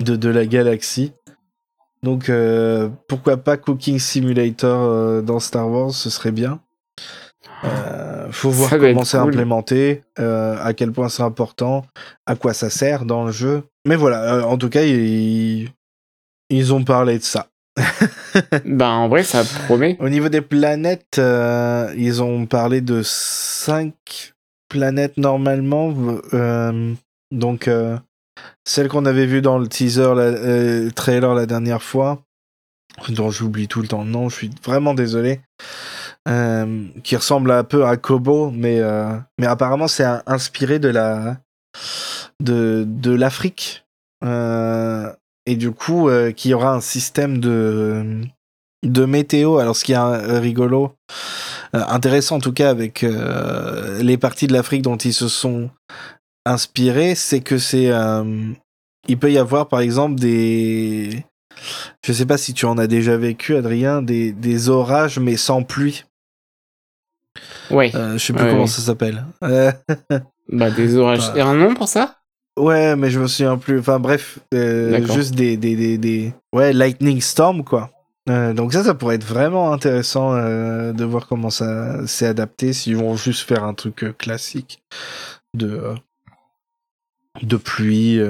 de 0.00 0.16
de 0.16 0.28
la 0.28 0.46
galaxie. 0.46 1.12
Donc 2.02 2.30
pourquoi 3.08 3.38
pas 3.38 3.56
Cooking 3.56 3.98
Simulator 3.98 5.20
dans 5.24 5.40
Star 5.40 5.68
Wars, 5.68 5.90
ce 5.90 6.10
serait 6.10 6.30
bien. 6.30 6.60
Euh, 7.64 8.30
faut 8.30 8.50
voir 8.50 8.70
comment 8.70 9.04
c'est 9.04 9.16
implémenté, 9.16 10.02
euh, 10.18 10.56
à 10.62 10.74
quel 10.74 10.92
point 10.92 11.08
c'est 11.08 11.22
important, 11.22 11.84
à 12.26 12.36
quoi 12.36 12.52
ça 12.52 12.70
sert 12.70 13.04
dans 13.04 13.24
le 13.24 13.32
jeu. 13.32 13.64
Mais 13.86 13.96
voilà, 13.96 14.34
euh, 14.34 14.42
en 14.42 14.56
tout 14.58 14.68
cas, 14.68 14.82
ils, 14.82 15.68
ils 16.50 16.74
ont 16.74 16.84
parlé 16.84 17.18
de 17.18 17.24
ça. 17.24 17.48
ben 18.64 18.90
en 18.90 19.08
vrai, 19.08 19.22
ça 19.22 19.44
promet. 19.66 19.96
Au 20.00 20.08
niveau 20.08 20.28
des 20.28 20.40
planètes, 20.40 21.18
euh, 21.18 21.92
ils 21.96 22.22
ont 22.22 22.46
parlé 22.46 22.80
de 22.80 23.02
5 23.04 23.92
planètes 24.68 25.16
normalement. 25.16 25.94
Donc, 27.30 27.70
celle 28.64 28.88
qu'on 28.88 29.06
avait 29.06 29.26
vue 29.26 29.42
dans 29.42 29.58
le 29.58 29.68
teaser, 29.68 30.14
la, 30.14 30.90
trailer 30.90 31.34
la 31.34 31.46
dernière 31.46 31.82
fois, 31.82 32.22
dont 33.08 33.30
j'oublie 33.30 33.68
tout 33.68 33.80
le 33.80 33.88
temps 33.88 34.02
le 34.02 34.10
nom, 34.10 34.28
je 34.28 34.36
suis 34.36 34.50
vraiment 34.64 34.94
désolé. 34.94 35.40
Euh, 36.28 36.88
qui 37.04 37.16
ressemble 37.16 37.50
un 37.50 37.64
peu 37.64 37.86
à 37.86 37.96
Kobo, 37.96 38.50
mais, 38.50 38.80
euh, 38.80 39.16
mais 39.38 39.46
apparemment 39.46 39.88
c'est 39.88 40.04
inspiré 40.26 40.78
de 40.78 40.88
la 40.88 41.38
de, 42.40 42.84
de 42.86 43.12
l'Afrique. 43.12 43.86
Euh, 44.22 45.10
et 45.46 45.56
du 45.56 45.70
coup, 45.70 46.10
qui 46.36 46.52
aura 46.52 46.74
un 46.74 46.82
système 46.82 47.38
de, 47.38 48.20
de 48.84 49.04
météo. 49.06 49.56
Alors, 49.56 49.74
ce 49.74 49.84
qui 49.84 49.92
est 49.92 50.38
rigolo, 50.38 50.92
intéressant 51.72 52.36
en 52.36 52.40
tout 52.40 52.52
cas 52.52 52.68
avec 52.68 53.00
les 53.00 54.18
parties 54.18 54.46
de 54.46 54.52
l'Afrique 54.52 54.82
dont 54.82 54.98
ils 54.98 55.14
se 55.14 55.28
sont 55.28 55.70
inspirés, 56.44 57.14
c'est 57.14 57.40
que 57.40 57.56
c'est. 57.56 57.90
il 59.08 59.18
peut 59.18 59.32
y 59.32 59.38
avoir 59.38 59.68
par 59.68 59.80
exemple 59.80 60.16
des. 60.16 61.24
Je 62.04 62.12
sais 62.12 62.26
pas 62.26 62.36
si 62.36 62.52
tu 62.52 62.66
en 62.66 62.76
as 62.76 62.86
déjà 62.86 63.16
vécu, 63.16 63.56
Adrien, 63.56 64.02
des, 64.02 64.32
des 64.32 64.68
orages 64.68 65.18
mais 65.18 65.38
sans 65.38 65.62
pluie. 65.62 66.04
Ouais. 67.70 67.90
Euh, 67.94 68.14
je 68.14 68.18
sais 68.18 68.32
plus 68.32 68.44
comment 68.44 68.66
ça 68.66 68.82
s'appelle. 68.82 69.24
Euh, 69.42 69.72
bah, 70.48 70.70
des 70.70 70.96
orages. 70.96 71.30
Il 71.34 71.38
y 71.38 71.40
a 71.40 71.46
un 71.46 71.54
nom 71.54 71.74
pour 71.74 71.88
ça? 71.88 72.16
Ouais, 72.58 72.96
mais 72.96 73.10
je 73.10 73.20
me 73.20 73.26
souviens 73.26 73.56
plus. 73.56 73.78
Enfin, 73.78 74.00
bref, 74.00 74.38
euh, 74.54 75.06
juste 75.14 75.34
des, 75.34 75.56
des, 75.56 75.76
des, 75.76 75.98
des, 75.98 76.32
Ouais, 76.52 76.72
Lightning 76.72 77.20
Storm, 77.20 77.62
quoi. 77.62 77.90
donc 78.26 78.72
ça, 78.72 78.82
ça 78.84 78.94
pourrait 78.94 79.14
être 79.16 79.24
vraiment 79.26 79.72
intéressant 79.72 80.34
de 80.34 81.04
voir 81.04 81.26
comment 81.28 81.50
ça 81.50 82.06
s'est 82.06 82.26
adapté, 82.26 82.72
s'ils 82.72 82.96
vont 82.96 83.16
juste 83.16 83.46
faire 83.46 83.64
un 83.64 83.74
truc 83.74 84.16
classique 84.18 84.82
de, 85.54 85.94
de 87.42 87.56
pluie 87.56 88.20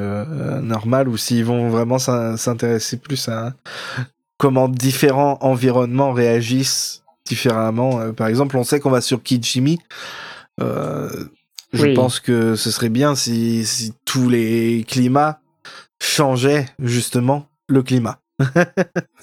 normale, 0.62 1.08
ou 1.08 1.16
s'ils 1.16 1.44
vont 1.44 1.70
vraiment 1.70 1.98
s'intéresser 1.98 2.98
plus 2.98 3.28
à 3.28 3.54
comment 4.36 4.68
différents 4.68 5.38
environnements 5.40 6.12
réagissent 6.12 7.02
différemment. 7.28 8.00
Euh, 8.00 8.12
par 8.12 8.26
exemple, 8.26 8.56
on 8.56 8.64
sait 8.64 8.80
qu'on 8.80 8.90
va 8.90 9.00
sur 9.00 9.22
Kijimi. 9.22 9.78
Euh, 10.60 11.08
je 11.72 11.86
pense 11.94 12.20
que 12.20 12.56
ce 12.56 12.70
serait 12.70 12.88
bien 12.88 13.14
si, 13.14 13.64
si 13.64 13.92
tous 14.04 14.28
les 14.28 14.84
climats 14.88 15.40
changeaient 16.00 16.66
justement 16.78 17.46
le 17.68 17.82
climat. 17.82 18.20
ça 18.54 18.66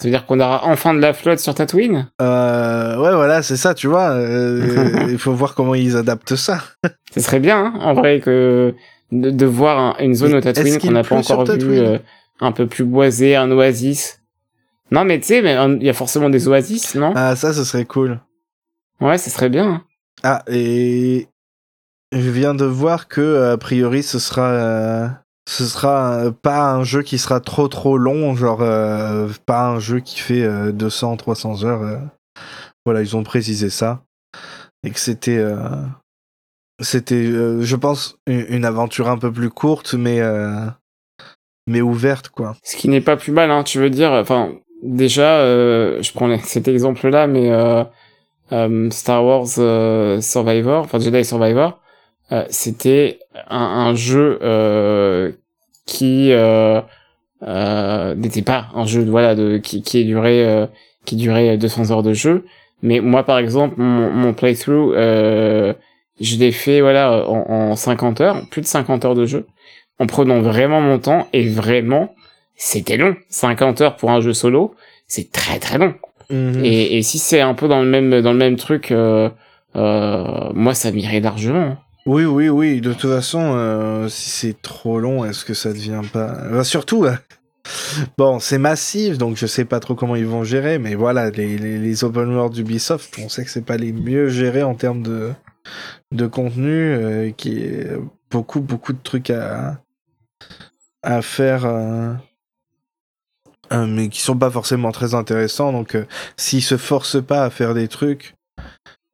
veut 0.03 0.09
dire 0.09 0.25
qu'on 0.25 0.39
aura 0.41 0.65
enfin 0.65 0.93
de 0.93 1.00
la 1.00 1.13
flotte 1.13 1.39
sur 1.39 1.55
Tatooine? 1.55 2.09
Euh, 2.21 2.97
Ouais, 2.97 3.13
voilà, 3.15 3.41
c'est 3.41 3.55
ça, 3.55 3.74
tu 3.74 3.88
vois. 3.88 4.09
Euh, 4.09 5.05
il 5.09 5.17
faut 5.17 5.33
voir 5.33 5.55
comment 5.55 5.75
ils 5.75 5.95
adaptent 5.95 6.35
ça. 6.35 6.62
Ce 7.13 7.21
serait 7.21 7.39
bien, 7.39 7.57
hein, 7.57 7.74
en 7.79 7.93
vrai, 7.93 8.19
que 8.19 8.75
de, 9.12 9.45
voir 9.45 10.00
une 10.00 10.13
zone 10.13 10.35
au 10.35 10.41
Tatooine 10.41 10.79
qu'on 10.79 10.91
n'a 10.91 11.03
pas 11.03 11.15
encore 11.15 11.45
vue, 11.45 11.81
un 12.41 12.51
peu 12.51 12.67
plus 12.67 12.83
boisée, 12.83 13.35
un 13.35 13.50
oasis. 13.51 14.21
Non, 14.91 15.03
mais 15.03 15.19
tu 15.19 15.27
sais, 15.27 15.39
il 15.39 15.83
y 15.83 15.89
a 15.89 15.93
forcément 15.93 16.29
des 16.29 16.47
oasis, 16.47 16.95
non? 16.95 17.13
Ah, 17.15 17.35
ça, 17.35 17.53
ce 17.53 17.63
serait 17.63 17.85
cool. 17.85 18.19
Ouais, 19.01 19.17
ce 19.17 19.29
serait 19.29 19.49
bien. 19.49 19.83
Ah, 20.23 20.43
et 20.47 21.27
je 22.11 22.29
viens 22.29 22.53
de 22.53 22.65
voir 22.65 23.07
que 23.07 23.51
a 23.51 23.57
priori, 23.57 24.03
ce 24.03 24.19
sera, 24.19 24.49
euh, 24.49 25.07
ce 25.49 25.65
sera 25.65 26.31
pas 26.41 26.71
un 26.71 26.83
jeu 26.83 27.01
qui 27.01 27.17
sera 27.17 27.39
trop 27.39 27.67
trop 27.67 27.97
long, 27.97 28.35
genre 28.35 28.61
euh, 28.61 29.27
pas 29.45 29.67
un 29.67 29.79
jeu 29.79 29.99
qui 29.99 30.19
fait 30.19 30.47
200-300 30.71 31.63
euh, 31.63 31.67
heures. 31.67 32.01
Voilà, 32.85 33.01
ils 33.01 33.15
ont 33.17 33.23
précisé 33.23 33.69
ça 33.69 34.03
et 34.83 34.91
que 34.91 34.99
c'était, 34.99 35.43
c'était, 36.79 37.25
je 37.25 37.75
pense, 37.75 38.17
une, 38.27 38.63
aventure 38.63 39.09
un 39.09 39.17
peu 39.17 39.31
plus 39.31 39.49
courte, 39.49 39.95
mais 39.95 40.21
mais 41.67 41.81
ouverte 41.81 42.29
quoi. 42.29 42.55
Ce 42.61 42.75
qui 42.75 42.87
n'est 42.89 43.01
pas 43.01 43.17
plus 43.17 43.31
mal, 43.31 43.49
hein. 43.49 43.63
Tu 43.63 43.79
veux 43.79 43.89
dire, 43.89 44.11
enfin, 44.11 44.53
déjà, 44.85 45.39
euh, 45.39 46.01
je 46.01 46.11
prends 46.13 46.35
cet 46.43 46.67
exemple-là, 46.67 47.27
mais 47.27 47.51
euh, 47.51 47.83
euh, 48.51 48.89
Star 48.91 49.25
Wars 49.25 49.47
Survivor, 50.21 50.83
enfin 50.83 50.99
Jedi 50.99 51.25
Survivor, 51.25 51.79
c'était 52.49 53.19
un, 53.49 53.57
un, 53.89 53.95
jeu 53.95 54.39
qui 55.85 56.29
n'était 57.41 58.41
pas 58.41 58.67
un 58.73 58.85
jeu 58.85 59.03
voilà 59.03 59.35
de 59.35 59.57
qui 59.57 59.83
qui 59.83 60.05
duré 60.05 60.67
qui 61.05 61.15
durait 61.15 61.57
200 61.57 61.91
heures 61.91 62.03
de 62.03 62.13
jeu. 62.13 62.45
Mais 62.81 62.99
moi 62.99 63.23
par 63.23 63.37
exemple 63.37 63.75
mon, 63.77 64.09
mon 64.09 64.33
playthrough 64.33 64.93
je 64.95 66.37
l'ai 66.37 66.51
fait 66.51 66.81
voilà 66.81 67.29
en, 67.29 67.71
en, 67.71 67.75
50 67.75 68.21
heures 68.21 68.41
plus 68.49 68.61
de 68.61 68.67
50 68.67 69.05
heures 69.05 69.15
de 69.15 69.25
jeu 69.25 69.45
en 69.99 70.07
prenant 70.07 70.41
vraiment 70.41 70.81
mon 70.81 70.97
temps 70.97 71.27
et 71.31 71.47
vraiment 71.47 72.15
c'était 72.55 72.97
long. 72.97 73.15
50 73.29 73.81
heures 73.81 73.95
pour 73.97 74.12
un 74.12 74.21
jeu 74.21 74.33
solo, 74.33 74.75
c'est 75.07 75.31
très 75.31 75.59
très 75.59 75.77
long. 75.77 75.93
Mhm. 76.29 76.63
Et, 76.63 76.97
et, 76.97 77.03
si 77.03 77.19
c'est 77.19 77.41
un 77.41 77.53
peu 77.53 77.67
dans 77.67 77.81
le 77.81 77.88
même 77.88 78.21
dans 78.21 78.31
le 78.31 78.38
même 78.38 78.55
truc, 78.55 78.91
euh, 78.91 79.29
euh, 79.75 80.51
moi 80.53 80.74
ça 80.74 80.91
m'irait 80.91 81.19
largement. 81.19 81.77
Oui, 82.05 82.25
oui, 82.25 82.50
oui. 82.50 82.81
De 82.81 82.93
toute 82.93 83.09
façon, 83.09 83.53
euh, 83.55 84.07
si 84.09 84.29
c'est 84.29 84.62
trop 84.62 85.00
long, 85.00 85.25
est-ce 85.25 85.43
que 85.43 85.53
ça 85.53 85.74
devient 85.74 86.01
pas 86.12 86.63
Surtout, 86.63 87.05
bon, 88.17 88.39
c'est 88.39 88.59
massif, 88.59 89.17
donc 89.17 89.38
je 89.38 89.45
sais 89.47 89.65
pas 89.65 89.79
trop 89.79 89.95
comment 89.95 90.15
ils 90.15 90.25
vont 90.25 90.43
gérer, 90.43 90.77
mais 90.77 90.93
voilà, 90.95 91.31
les, 91.31 91.57
les, 91.57 91.79
les 91.79 92.03
open 92.03 92.33
world 92.35 92.53
d'Ubisoft, 92.53 93.15
on 93.24 93.29
sait 93.29 93.43
que 93.43 93.50
c'est 93.50 93.65
pas 93.65 93.77
les 93.77 93.91
mieux 93.91 94.29
gérés 94.29 94.63
en 94.63 94.75
termes 94.75 95.01
de 95.01 95.31
de 96.12 96.27
contenu, 96.27 97.33
qui 97.38 97.57
est 97.57 97.88
beaucoup 98.29 98.62
beaucoup 98.62 98.93
de 98.93 99.01
trucs 99.01 99.31
à 99.31 99.79
à 101.01 101.24
faire 101.24 101.67
euh, 103.72 103.86
mais 103.88 104.10
qui 104.10 104.22
sont 104.22 104.38
pas 104.38 104.51
forcément 104.51 104.91
très 104.91 105.13
intéressants. 105.15 105.72
Donc, 105.72 105.95
euh, 105.95 106.05
s'ils 106.38 106.62
se 106.63 106.77
forcent 106.77 107.24
pas 107.24 107.43
à 107.43 107.50
faire 107.50 107.74
des 107.74 107.88
trucs, 107.88 108.36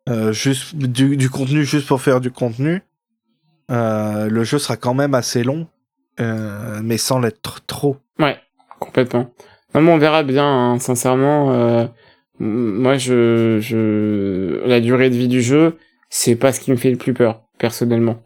euh, 0.10 0.34
juste 0.34 0.76
du, 0.76 1.30
contenu 1.30 1.64
juste 1.64 1.88
pour 1.88 2.02
faire 2.02 2.20
du 2.22 2.32
contenu, 2.32 2.82
le 3.70 4.44
jeu 4.44 4.60
sera 4.60 4.76
quand 4.76 4.94
même 4.94 5.14
assez 5.14 5.44
long, 5.44 5.68
mais 6.20 6.98
sans 6.98 7.20
l'être 7.20 7.62
trop. 7.66 7.98
Ouais, 8.20 8.38
complètement. 8.80 9.32
Non, 9.74 9.82
mais 9.82 9.92
on 9.92 9.98
verra 9.98 10.24
bien, 10.24 10.46
hein, 10.46 10.80
sincèrement. 10.80 11.90
moi, 12.40 12.98
je, 12.98 13.60
je, 13.62 14.62
la 14.66 14.82
durée 14.82 15.10
de 15.10 15.16
vie 15.16 15.30
du 15.30 15.42
jeu, 15.42 15.78
c'est 16.10 16.36
pas 16.36 16.52
ce 16.52 16.60
qui 16.60 16.72
me 16.72 16.76
fait 16.76 16.92
le 16.92 16.98
plus 16.98 17.14
peur, 17.14 17.44
personnellement. 17.58 18.22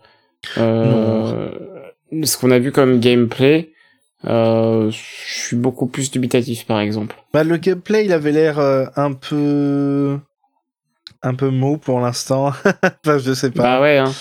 ce 0.56 2.38
qu'on 2.40 2.50
a 2.50 2.58
vu 2.58 2.72
comme 2.72 3.00
gameplay, 3.00 3.75
euh, 4.24 4.90
je 4.90 4.98
suis 4.98 5.58
beaucoup 5.58 5.88
plus 5.88 6.10
dubitatif, 6.10 6.66
par 6.66 6.80
exemple. 6.80 7.16
Bah, 7.34 7.44
le 7.44 7.58
gameplay, 7.58 8.06
il 8.06 8.14
avait 8.14 8.32
l'air 8.32 8.60
euh, 8.60 8.86
un 8.96 9.14
peu 9.14 10.18
un 11.22 11.34
peu 11.36 11.50
mou 11.50 11.78
pour 11.78 12.00
l'instant. 12.00 12.48
enfin, 13.06 13.18
je 13.18 13.34
sais 13.34 13.52
pas. 13.52 13.64
Bah 13.64 13.82
ouais. 13.82 13.98
Hein. 13.98 14.12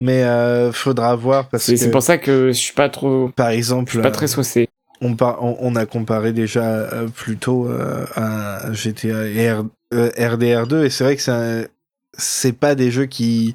Mais 0.00 0.24
euh, 0.24 0.72
faudra 0.72 1.14
voir 1.16 1.48
parce 1.48 1.66
que. 1.66 1.76
C'est 1.76 1.90
pour 1.90 2.02
ça 2.02 2.18
que 2.18 2.48
je 2.48 2.52
suis 2.52 2.74
pas 2.74 2.88
trop. 2.88 3.28
Par 3.28 3.48
exemple. 3.48 3.86
Je 3.90 3.96
suis 3.96 4.02
pas 4.02 4.10
très 4.10 4.28
saucé. 4.28 4.68
On, 5.02 5.16
on, 5.18 5.76
a 5.76 5.86
comparé 5.86 6.34
déjà 6.34 6.90
plus 7.14 7.38
tôt 7.38 7.70
à 8.16 8.70
GTA 8.70 9.28
et 9.28 9.50
RDR2 9.90 10.84
et 10.84 10.90
c'est 10.90 11.04
vrai 11.04 11.16
que 11.16 11.22
c'est 11.22 11.70
c'est 12.18 12.52
pas 12.52 12.74
des 12.74 12.90
jeux 12.90 13.06
qui 13.06 13.54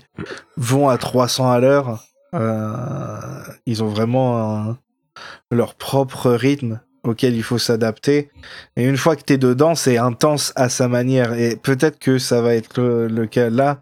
vont 0.57 0.89
à 0.89 0.97
300 0.97 1.51
à 1.51 1.59
l'heure. 1.59 2.03
ils 3.67 3.83
ont 3.83 3.87
vraiment 3.87 4.39
un, 4.57 4.77
leur 5.51 5.75
propre 5.75 6.31
rythme 6.31 6.79
auquel 7.05 7.35
il 7.35 7.43
faut 7.43 7.57
s'adapter. 7.57 8.29
Et 8.75 8.85
une 8.85 8.97
fois 8.97 9.15
que 9.15 9.23
tu 9.25 9.33
es 9.33 9.37
dedans, 9.37 9.75
c'est 9.75 9.97
intense 9.97 10.51
à 10.55 10.69
sa 10.69 10.87
manière. 10.87 11.33
Et 11.33 11.55
peut-être 11.55 11.99
que 11.99 12.17
ça 12.17 12.41
va 12.41 12.55
être 12.55 12.81
le, 12.81 13.25
cas 13.27 13.49
là. 13.49 13.79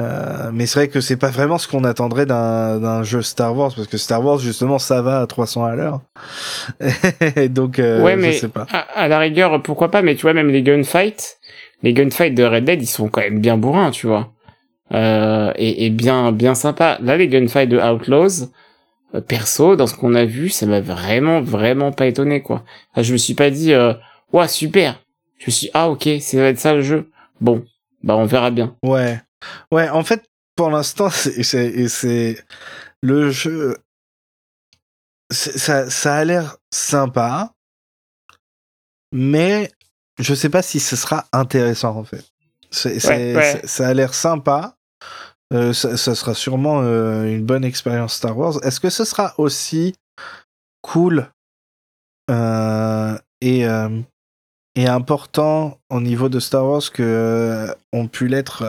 Euh, 0.00 0.50
mais 0.52 0.64
c'est 0.64 0.78
vrai 0.78 0.88
que 0.88 1.02
c'est 1.02 1.18
pas 1.18 1.28
vraiment 1.28 1.58
ce 1.58 1.68
qu'on 1.68 1.84
attendrait 1.84 2.24
d'un 2.24 3.02
jeu 3.02 3.20
Star 3.20 3.54
Wars 3.54 3.72
parce 3.76 3.88
que 3.88 3.98
Star 3.98 4.24
Wars 4.24 4.38
justement 4.38 4.78
ça 4.78 5.02
va 5.02 5.20
à 5.20 5.26
300 5.26 5.66
à 5.66 5.74
l'heure 5.76 6.00
donc 7.50 7.78
euh, 7.78 8.02
ouais, 8.02 8.16
mais 8.16 8.32
je 8.32 8.38
sais 8.38 8.48
pas 8.48 8.66
à, 8.94 9.06
la 9.06 9.18
rigueur 9.18 9.62
pourquoi 9.62 9.90
pas 9.90 10.00
mais 10.00 10.14
tu 10.14 10.22
vois 10.22 10.32
même 10.32 10.48
les 10.48 10.62
gunfights 10.62 11.36
les 11.82 11.92
gunfights 11.92 12.34
de 12.34 12.42
Red 12.42 12.64
Dead 12.64 12.82
ils 12.82 12.86
sont 12.86 13.08
quand 13.08 13.20
même 13.20 13.40
bien 13.40 13.58
bourrins 13.58 13.90
tu 13.90 14.06
vois 14.06 14.32
euh, 14.94 15.52
et, 15.56 15.84
et, 15.84 15.90
bien 15.90 16.32
bien 16.32 16.54
sympa 16.54 16.96
là 17.02 17.18
les 17.18 17.28
gunfights 17.28 17.68
de 17.68 17.76
Outlaws 17.76 18.48
perso, 19.20 19.76
dans 19.76 19.86
ce 19.86 19.94
qu'on 19.94 20.14
a 20.14 20.24
vu, 20.24 20.48
ça 20.48 20.66
m'a 20.66 20.80
vraiment, 20.80 21.42
vraiment 21.42 21.92
pas 21.92 22.06
étonné, 22.06 22.42
quoi. 22.42 22.64
je 22.96 23.12
me 23.12 23.18
suis 23.18 23.34
pas 23.34 23.50
dit, 23.50 23.72
euh, 23.72 23.92
ouais, 24.32 24.48
super. 24.48 25.00
Je 25.38 25.46
me 25.46 25.50
suis 25.50 25.66
dit, 25.66 25.70
ah, 25.74 25.90
ok, 25.90 26.08
ça 26.20 26.36
va 26.38 26.44
être 26.44 26.58
ça 26.58 26.74
le 26.74 26.82
jeu. 26.82 27.10
Bon, 27.40 27.64
bah, 28.02 28.16
on 28.16 28.24
verra 28.24 28.50
bien. 28.50 28.76
Ouais. 28.82 29.20
Ouais, 29.70 29.88
en 29.88 30.02
fait, 30.04 30.24
pour 30.56 30.70
l'instant, 30.70 31.10
c'est 31.10 31.88
c'est 31.88 32.38
le 33.00 33.30
jeu. 33.30 33.76
Ça, 35.30 35.88
ça 35.88 36.16
a 36.16 36.24
l'air 36.24 36.56
sympa, 36.70 37.54
mais 39.12 39.70
je 40.18 40.34
sais 40.34 40.50
pas 40.50 40.62
si 40.62 40.78
ce 40.78 40.94
sera 40.94 41.26
intéressant 41.32 41.96
en 41.96 42.04
fait. 42.04 42.24
Ça 42.70 43.88
a 43.88 43.94
l'air 43.94 44.14
sympa. 44.14 44.76
Euh, 45.52 45.72
ça, 45.72 46.14
sera 46.14 46.34
sûrement 46.34 46.80
euh, 46.82 47.24
une 47.24 47.44
bonne 47.44 47.64
expérience 47.64 48.14
Star 48.14 48.36
Wars. 48.38 48.58
Est-ce 48.64 48.80
que 48.80 48.90
ce 48.90 49.04
sera 49.04 49.34
aussi 49.36 49.94
cool 50.80 51.28
euh, 52.30 53.16
et, 53.40 53.66
et 54.76 54.86
important 54.86 55.78
au 55.90 56.00
niveau 56.00 56.28
de 56.28 56.40
Star 56.40 56.66
Wars 56.66 56.82
que 56.92 57.66
ont 57.92 58.06
pu 58.06 58.28
l'être 58.28 58.64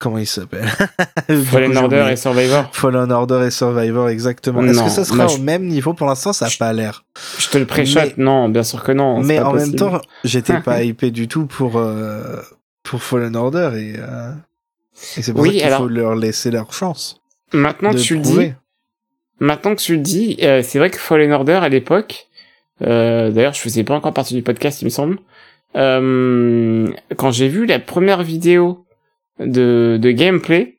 comment 0.00 0.18
il 0.18 0.26
s'appelle? 0.26 0.68
Fallen 1.28 1.76
Order 1.76 2.08
et 2.10 2.16
Survivor. 2.16 2.70
Fallen 2.72 3.12
Order 3.12 3.44
et 3.46 3.50
Survivor, 3.50 4.08
exactement. 4.08 4.64
Est-ce 4.64 4.82
que 4.82 4.90
ça 4.90 5.04
sera 5.04 5.26
au 5.26 5.38
même 5.38 5.66
niveau? 5.66 5.94
Pour 5.94 6.08
l'instant, 6.08 6.32
ça 6.32 6.46
n'a 6.46 6.52
pas 6.58 6.72
l'air. 6.72 7.04
Je 7.38 7.48
te 7.48 7.58
le 7.58 7.66
préchote, 7.66 8.16
non, 8.16 8.48
bien 8.48 8.64
sûr 8.64 8.82
que 8.82 8.92
non. 8.92 9.22
Mais 9.22 9.38
en 9.38 9.52
même 9.52 9.74
temps, 9.76 10.00
j'étais 10.24 10.60
pas 10.60 10.82
hypé 10.82 11.12
du 11.12 11.28
tout 11.28 11.46
pour, 11.46 11.80
pour 12.82 13.02
Fallen 13.02 13.36
Order 13.36 13.70
et, 13.76 14.00
et 15.16 15.22
c'est 15.22 15.32
pour 15.32 15.46
ça 15.46 15.52
qu'il 15.52 15.70
faut 15.70 15.88
leur 15.88 16.14
laisser 16.14 16.50
leur 16.50 16.72
chance. 16.72 17.20
Maintenant 17.52 17.92
que 17.92 17.98
tu 17.98 18.14
le 18.14 18.20
dis, 18.20 18.52
maintenant 19.40 19.74
que 19.74 19.80
tu 19.80 19.96
le 19.96 20.02
dis, 20.02 20.36
euh, 20.42 20.62
c'est 20.62 20.78
vrai 20.78 20.90
que 20.90 20.98
Fallen 20.98 21.32
Order 21.32 21.60
à 21.62 21.68
l'époque, 21.68 22.26
euh, 22.82 23.30
d'ailleurs 23.30 23.54
je 23.54 23.60
faisais 23.60 23.84
pas 23.84 23.94
encore 23.94 24.12
partie 24.12 24.34
du 24.34 24.42
podcast 24.42 24.82
il 24.82 24.86
me 24.86 24.90
semble, 24.90 25.18
euh, 25.76 26.88
quand 27.16 27.30
j'ai 27.30 27.48
vu 27.48 27.66
la 27.66 27.78
première 27.78 28.22
vidéo 28.22 28.84
de, 29.38 29.98
de 30.00 30.10
gameplay, 30.10 30.78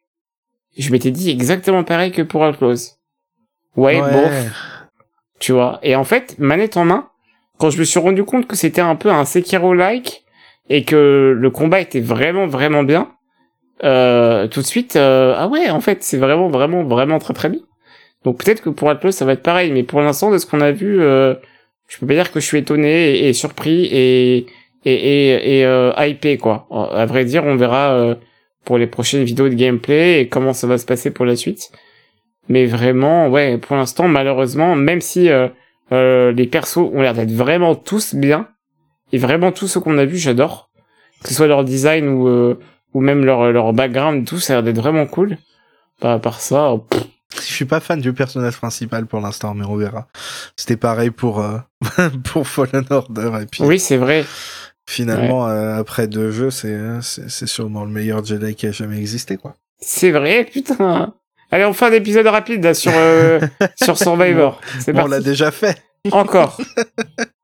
je 0.77 0.91
m'étais 0.91 1.11
dit 1.11 1.29
exactement 1.29 1.83
pareil 1.83 2.11
que 2.11 2.21
pour 2.21 2.41
Outlaws. 2.41 2.97
Ouais, 3.75 4.01
ouais. 4.01 4.11
bof. 4.11 4.51
Tu 5.39 5.53
vois. 5.53 5.79
Et 5.83 5.95
en 5.95 6.03
fait, 6.03 6.35
manette 6.37 6.75
en 6.77 6.85
main, 6.85 7.09
quand 7.57 7.69
je 7.69 7.79
me 7.79 7.83
suis 7.83 7.99
rendu 7.99 8.23
compte 8.23 8.47
que 8.47 8.55
c'était 8.55 8.81
un 8.81 8.95
peu 8.95 9.09
un 9.09 9.25
Sekiro-like 9.25 10.23
et 10.69 10.83
que 10.83 11.35
le 11.37 11.49
combat 11.49 11.79
était 11.79 12.01
vraiment 12.01 12.47
vraiment 12.47 12.83
bien, 12.83 13.11
euh, 13.83 14.47
tout 14.47 14.61
de 14.61 14.65
suite, 14.65 14.95
euh, 14.95 15.33
ah 15.37 15.47
ouais, 15.47 15.69
en 15.69 15.79
fait, 15.79 16.03
c'est 16.03 16.17
vraiment, 16.17 16.49
vraiment, 16.49 16.83
vraiment 16.83 17.19
très 17.19 17.33
très 17.33 17.49
bien. 17.49 17.61
Donc 18.25 18.43
peut-être 18.43 18.61
que 18.61 18.69
pour 18.69 18.89
Atlas, 18.89 19.15
ça 19.15 19.25
va 19.25 19.33
être 19.33 19.43
pareil, 19.43 19.71
mais 19.71 19.83
pour 19.83 20.01
l'instant, 20.01 20.31
de 20.31 20.37
ce 20.37 20.45
qu'on 20.45 20.61
a 20.61 20.71
vu, 20.71 21.01
euh, 21.01 21.35
je 21.87 21.97
peux 21.97 22.05
pas 22.05 22.13
dire 22.13 22.31
que 22.31 22.39
je 22.39 22.45
suis 22.45 22.57
étonné 22.57 23.27
et, 23.27 23.33
surpris 23.33 23.85
et 23.85 24.45
et 24.85 24.93
et, 24.93 25.59
et 25.59 25.65
euh, 25.65 25.91
hypé 25.97 26.37
quoi. 26.37 26.67
À 26.71 27.05
vrai 27.05 27.25
dire, 27.25 27.45
on 27.45 27.55
verra 27.55 27.93
euh, 27.93 28.15
pour 28.65 28.77
les 28.77 28.87
prochaines 28.87 29.23
vidéos 29.23 29.49
de 29.49 29.55
gameplay 29.55 30.21
et 30.21 30.27
comment 30.27 30.53
ça 30.53 30.67
va 30.67 30.77
se 30.77 30.85
passer 30.85 31.11
pour 31.11 31.25
la 31.25 31.35
suite. 31.35 31.71
Mais 32.49 32.65
vraiment, 32.65 33.29
ouais, 33.29 33.57
pour 33.57 33.75
l'instant, 33.75 34.07
malheureusement, 34.07 34.75
même 34.75 35.01
si 35.01 35.29
euh, 35.29 36.31
les 36.31 36.47
persos 36.47 36.77
ont 36.93 37.01
l'air 37.01 37.13
d'être 37.13 37.31
vraiment 37.31 37.75
tous 37.75 38.15
bien 38.15 38.47
et 39.13 39.17
vraiment 39.17 39.51
tout 39.51 39.67
ce 39.67 39.79
qu'on 39.79 39.97
a 39.97 40.05
vu, 40.05 40.17
j'adore, 40.17 40.69
que 41.23 41.29
ce 41.29 41.35
soit 41.35 41.47
leur 41.47 41.63
design 41.63 42.07
ou 42.09 42.57
ou 42.93 43.01
même 43.01 43.25
leur, 43.25 43.51
leur 43.51 43.73
background, 43.73 44.25
tout, 44.25 44.39
ça 44.39 44.53
a 44.53 44.55
l'air 44.57 44.63
d'être 44.63 44.81
vraiment 44.81 45.05
cool. 45.05 45.37
Pas 45.99 46.13
à 46.13 46.19
part 46.19 46.39
ça, 46.39 46.73
je 47.35 47.41
suis 47.41 47.65
pas 47.65 47.79
fan 47.79 47.99
du 47.99 48.13
personnage 48.13 48.57
principal 48.57 49.05
pour 49.05 49.19
l'instant, 49.19 49.53
mais 49.53 49.65
on 49.65 49.75
verra. 49.75 50.07
C'était 50.55 50.77
pareil 50.77 51.11
pour 51.11 51.41
euh, 51.41 51.57
pour 52.23 52.47
Fallen 52.47 52.85
Order 52.89 53.31
et 53.41 53.45
puis. 53.45 53.63
Oui, 53.63 53.79
c'est 53.79 53.97
vrai. 53.97 54.25
Finalement, 54.87 55.47
euh, 55.47 55.77
après 55.77 56.07
deux 56.07 56.31
jeux, 56.31 56.49
c'est 56.49 56.77
c'est 57.01 57.47
sûrement 57.47 57.85
le 57.85 57.91
meilleur 57.91 58.25
Jedi 58.25 58.55
qui 58.55 58.65
a 58.65 58.71
jamais 58.71 58.97
existé, 58.97 59.37
quoi. 59.37 59.55
C'est 59.79 60.11
vrai, 60.11 60.45
putain. 60.51 61.13
Allez, 61.51 61.65
on 61.65 61.73
fait 61.73 61.85
un 61.85 61.93
épisode 61.93 62.27
rapide 62.27 62.63
là 62.63 62.73
sur 62.73 62.91
euh, 62.95 63.39
sur 63.75 63.97
Survivor. 63.97 64.59
Bon, 64.87 65.03
on 65.03 65.07
l'a 65.07 65.19
déjà 65.19 65.51
fait. 65.51 65.81
Encore. 66.11 66.59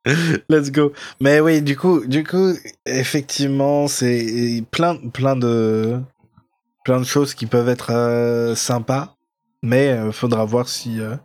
Let's 0.49 0.71
go. 0.71 0.93
Mais 1.19 1.39
oui, 1.39 1.61
du 1.61 1.75
coup, 1.75 2.05
du 2.05 2.23
coup, 2.23 2.53
effectivement, 2.85 3.87
c'est 3.87 4.63
plein, 4.71 4.95
plein 4.95 5.35
de, 5.35 5.99
plein 6.83 6.99
de 6.99 7.05
choses 7.05 7.33
qui 7.33 7.45
peuvent 7.45 7.69
être 7.69 7.91
euh, 7.91 8.55
sympas. 8.55 9.15
Mais 9.63 9.89
euh, 9.89 10.11
faudra 10.11 10.45
voir 10.45 10.67
si, 10.69 11.01
euh, 11.01 11.15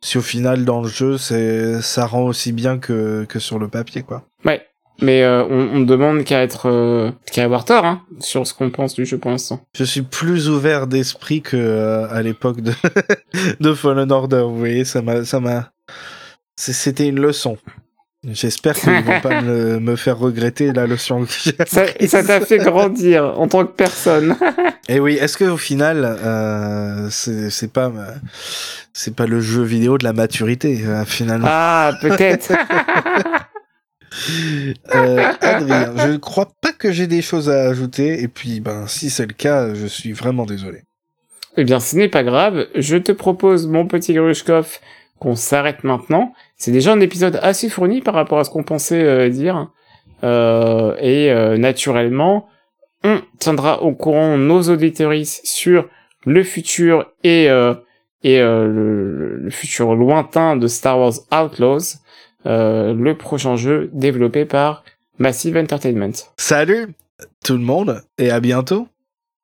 si 0.00 0.16
au 0.16 0.22
final 0.22 0.64
dans 0.64 0.80
le 0.80 0.88
jeu, 0.88 1.18
c'est, 1.18 1.82
ça 1.82 2.06
rend 2.06 2.22
aussi 2.22 2.52
bien 2.52 2.78
que, 2.78 3.26
que 3.28 3.38
sur 3.38 3.58
le 3.58 3.68
papier, 3.68 4.02
quoi. 4.02 4.24
Ouais. 4.44 4.66
Mais 5.00 5.26
on, 5.26 5.74
on 5.74 5.80
demande 5.80 6.22
qu'à 6.22 6.42
être, 6.42 7.12
qu'à 7.32 7.44
avoir 7.44 7.64
tort, 7.64 7.84
hein, 7.84 8.02
sur 8.20 8.46
ce 8.46 8.54
qu'on 8.54 8.70
pense 8.70 8.94
du 8.94 9.04
jeu 9.04 9.18
pour 9.18 9.32
l'instant. 9.32 9.60
Je 9.74 9.84
suis 9.84 10.02
plus 10.02 10.48
ouvert 10.48 10.86
d'esprit 10.86 11.42
que 11.42 12.06
à 12.08 12.22
l'époque 12.22 12.60
de, 12.60 12.72
de 13.60 13.74
Fallen 13.74 14.12
Order. 14.12 14.42
Vous 14.42 14.58
voyez, 14.58 14.84
ça 14.84 15.02
m'a, 15.02 15.24
ça 15.24 15.40
m'a, 15.40 15.72
c'était 16.56 17.08
une 17.08 17.18
leçon. 17.18 17.56
J'espère 18.24 18.76
qu'ils 18.76 18.92
ne 18.92 19.02
vont 19.02 19.20
pas 19.20 19.40
me, 19.42 19.96
faire 19.96 20.16
regretter 20.16 20.72
la 20.72 20.86
leçon 20.86 21.24
que 21.24 21.32
j'ai 21.32 22.06
Ça 22.06 22.22
t'a 22.22 22.40
fait 22.40 22.58
grandir 22.58 23.38
en 23.38 23.48
tant 23.48 23.66
que 23.66 23.72
personne. 23.72 24.36
Et 24.88 24.94
eh 24.96 25.00
oui, 25.00 25.14
est-ce 25.14 25.36
que 25.36 25.44
au 25.44 25.56
final, 25.56 26.04
euh, 26.04 27.08
c'est 27.10 27.72
pas 27.72 27.92
c'est 28.92 29.16
pas 29.16 29.26
le 29.26 29.40
jeu 29.40 29.62
vidéo 29.62 29.98
de 29.98 30.04
la 30.04 30.12
maturité 30.12 30.84
euh, 30.86 31.04
finalement? 31.04 31.48
Ah, 31.50 31.92
peut-être. 32.00 32.52
euh, 34.94 35.32
Adrien, 35.40 35.92
je 35.96 36.12
ne 36.12 36.16
crois 36.18 36.52
pas 36.60 36.72
que 36.72 36.92
j'ai 36.92 37.08
des 37.08 37.22
choses 37.22 37.50
à 37.50 37.62
ajouter. 37.68 38.22
Et 38.22 38.28
puis, 38.28 38.60
ben, 38.60 38.86
si 38.86 39.10
c'est 39.10 39.26
le 39.26 39.32
cas, 39.32 39.74
je 39.74 39.86
suis 39.86 40.12
vraiment 40.12 40.46
désolé. 40.46 40.82
Eh 41.56 41.64
bien, 41.64 41.80
ce 41.80 41.96
n'est 41.96 42.08
pas 42.08 42.22
grave. 42.22 42.68
Je 42.76 42.96
te 42.96 43.10
propose, 43.12 43.66
mon 43.66 43.86
petit 43.86 44.14
Grushkov, 44.14 44.78
qu'on 45.22 45.36
s'arrête 45.36 45.84
maintenant. 45.84 46.34
C'est 46.56 46.72
déjà 46.72 46.92
un 46.92 46.98
épisode 46.98 47.38
assez 47.42 47.68
fourni 47.68 48.00
par 48.00 48.14
rapport 48.14 48.40
à 48.40 48.44
ce 48.44 48.50
qu'on 48.50 48.64
pensait 48.64 49.04
euh, 49.04 49.28
dire. 49.28 49.70
Euh, 50.24 50.96
et 50.98 51.30
euh, 51.30 51.56
naturellement, 51.58 52.48
on 53.04 53.20
tiendra 53.38 53.82
au 53.84 53.92
courant 53.92 54.36
nos 54.36 54.62
auditories 54.62 55.40
sur 55.44 55.88
le 56.26 56.42
futur 56.42 57.06
et, 57.22 57.44
et 57.44 58.38
le, 58.38 59.36
le, 59.36 59.50
futur 59.50 59.94
lointain 59.94 60.56
de 60.56 60.68
Star 60.68 60.98
Wars 60.98 61.14
Outlaws, 61.32 61.98
le 62.44 63.12
prochain 63.14 63.56
jeu 63.56 63.90
développé 63.92 64.44
par 64.44 64.84
Massive 65.18 65.56
Entertainment. 65.56 66.12
Salut 66.36 66.94
tout 67.44 67.54
le 67.54 67.64
monde 67.64 68.02
et 68.18 68.30
à 68.30 68.38
bientôt. 68.38 68.86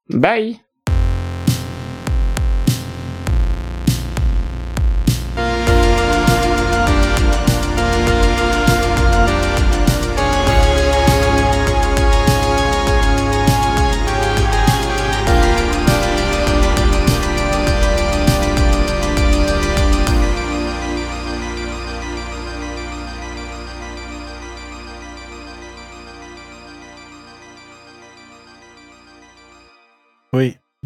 Bye 0.08 0.60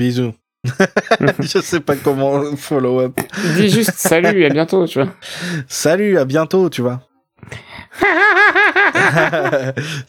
bisous. 0.02 0.34
je 1.40 1.60
sais 1.60 1.80
pas 1.80 1.96
comment 1.96 2.56
follow 2.56 3.00
up. 3.00 3.18
Dis 3.56 3.68
juste 3.68 3.94
salut 3.96 4.42
et 4.42 4.46
à 4.46 4.50
bientôt, 4.50 4.86
tu 4.86 5.00
vois. 5.00 5.12
Salut, 5.68 6.18
à 6.18 6.24
bientôt, 6.24 6.68
tu 6.68 6.82
vois. 6.82 7.00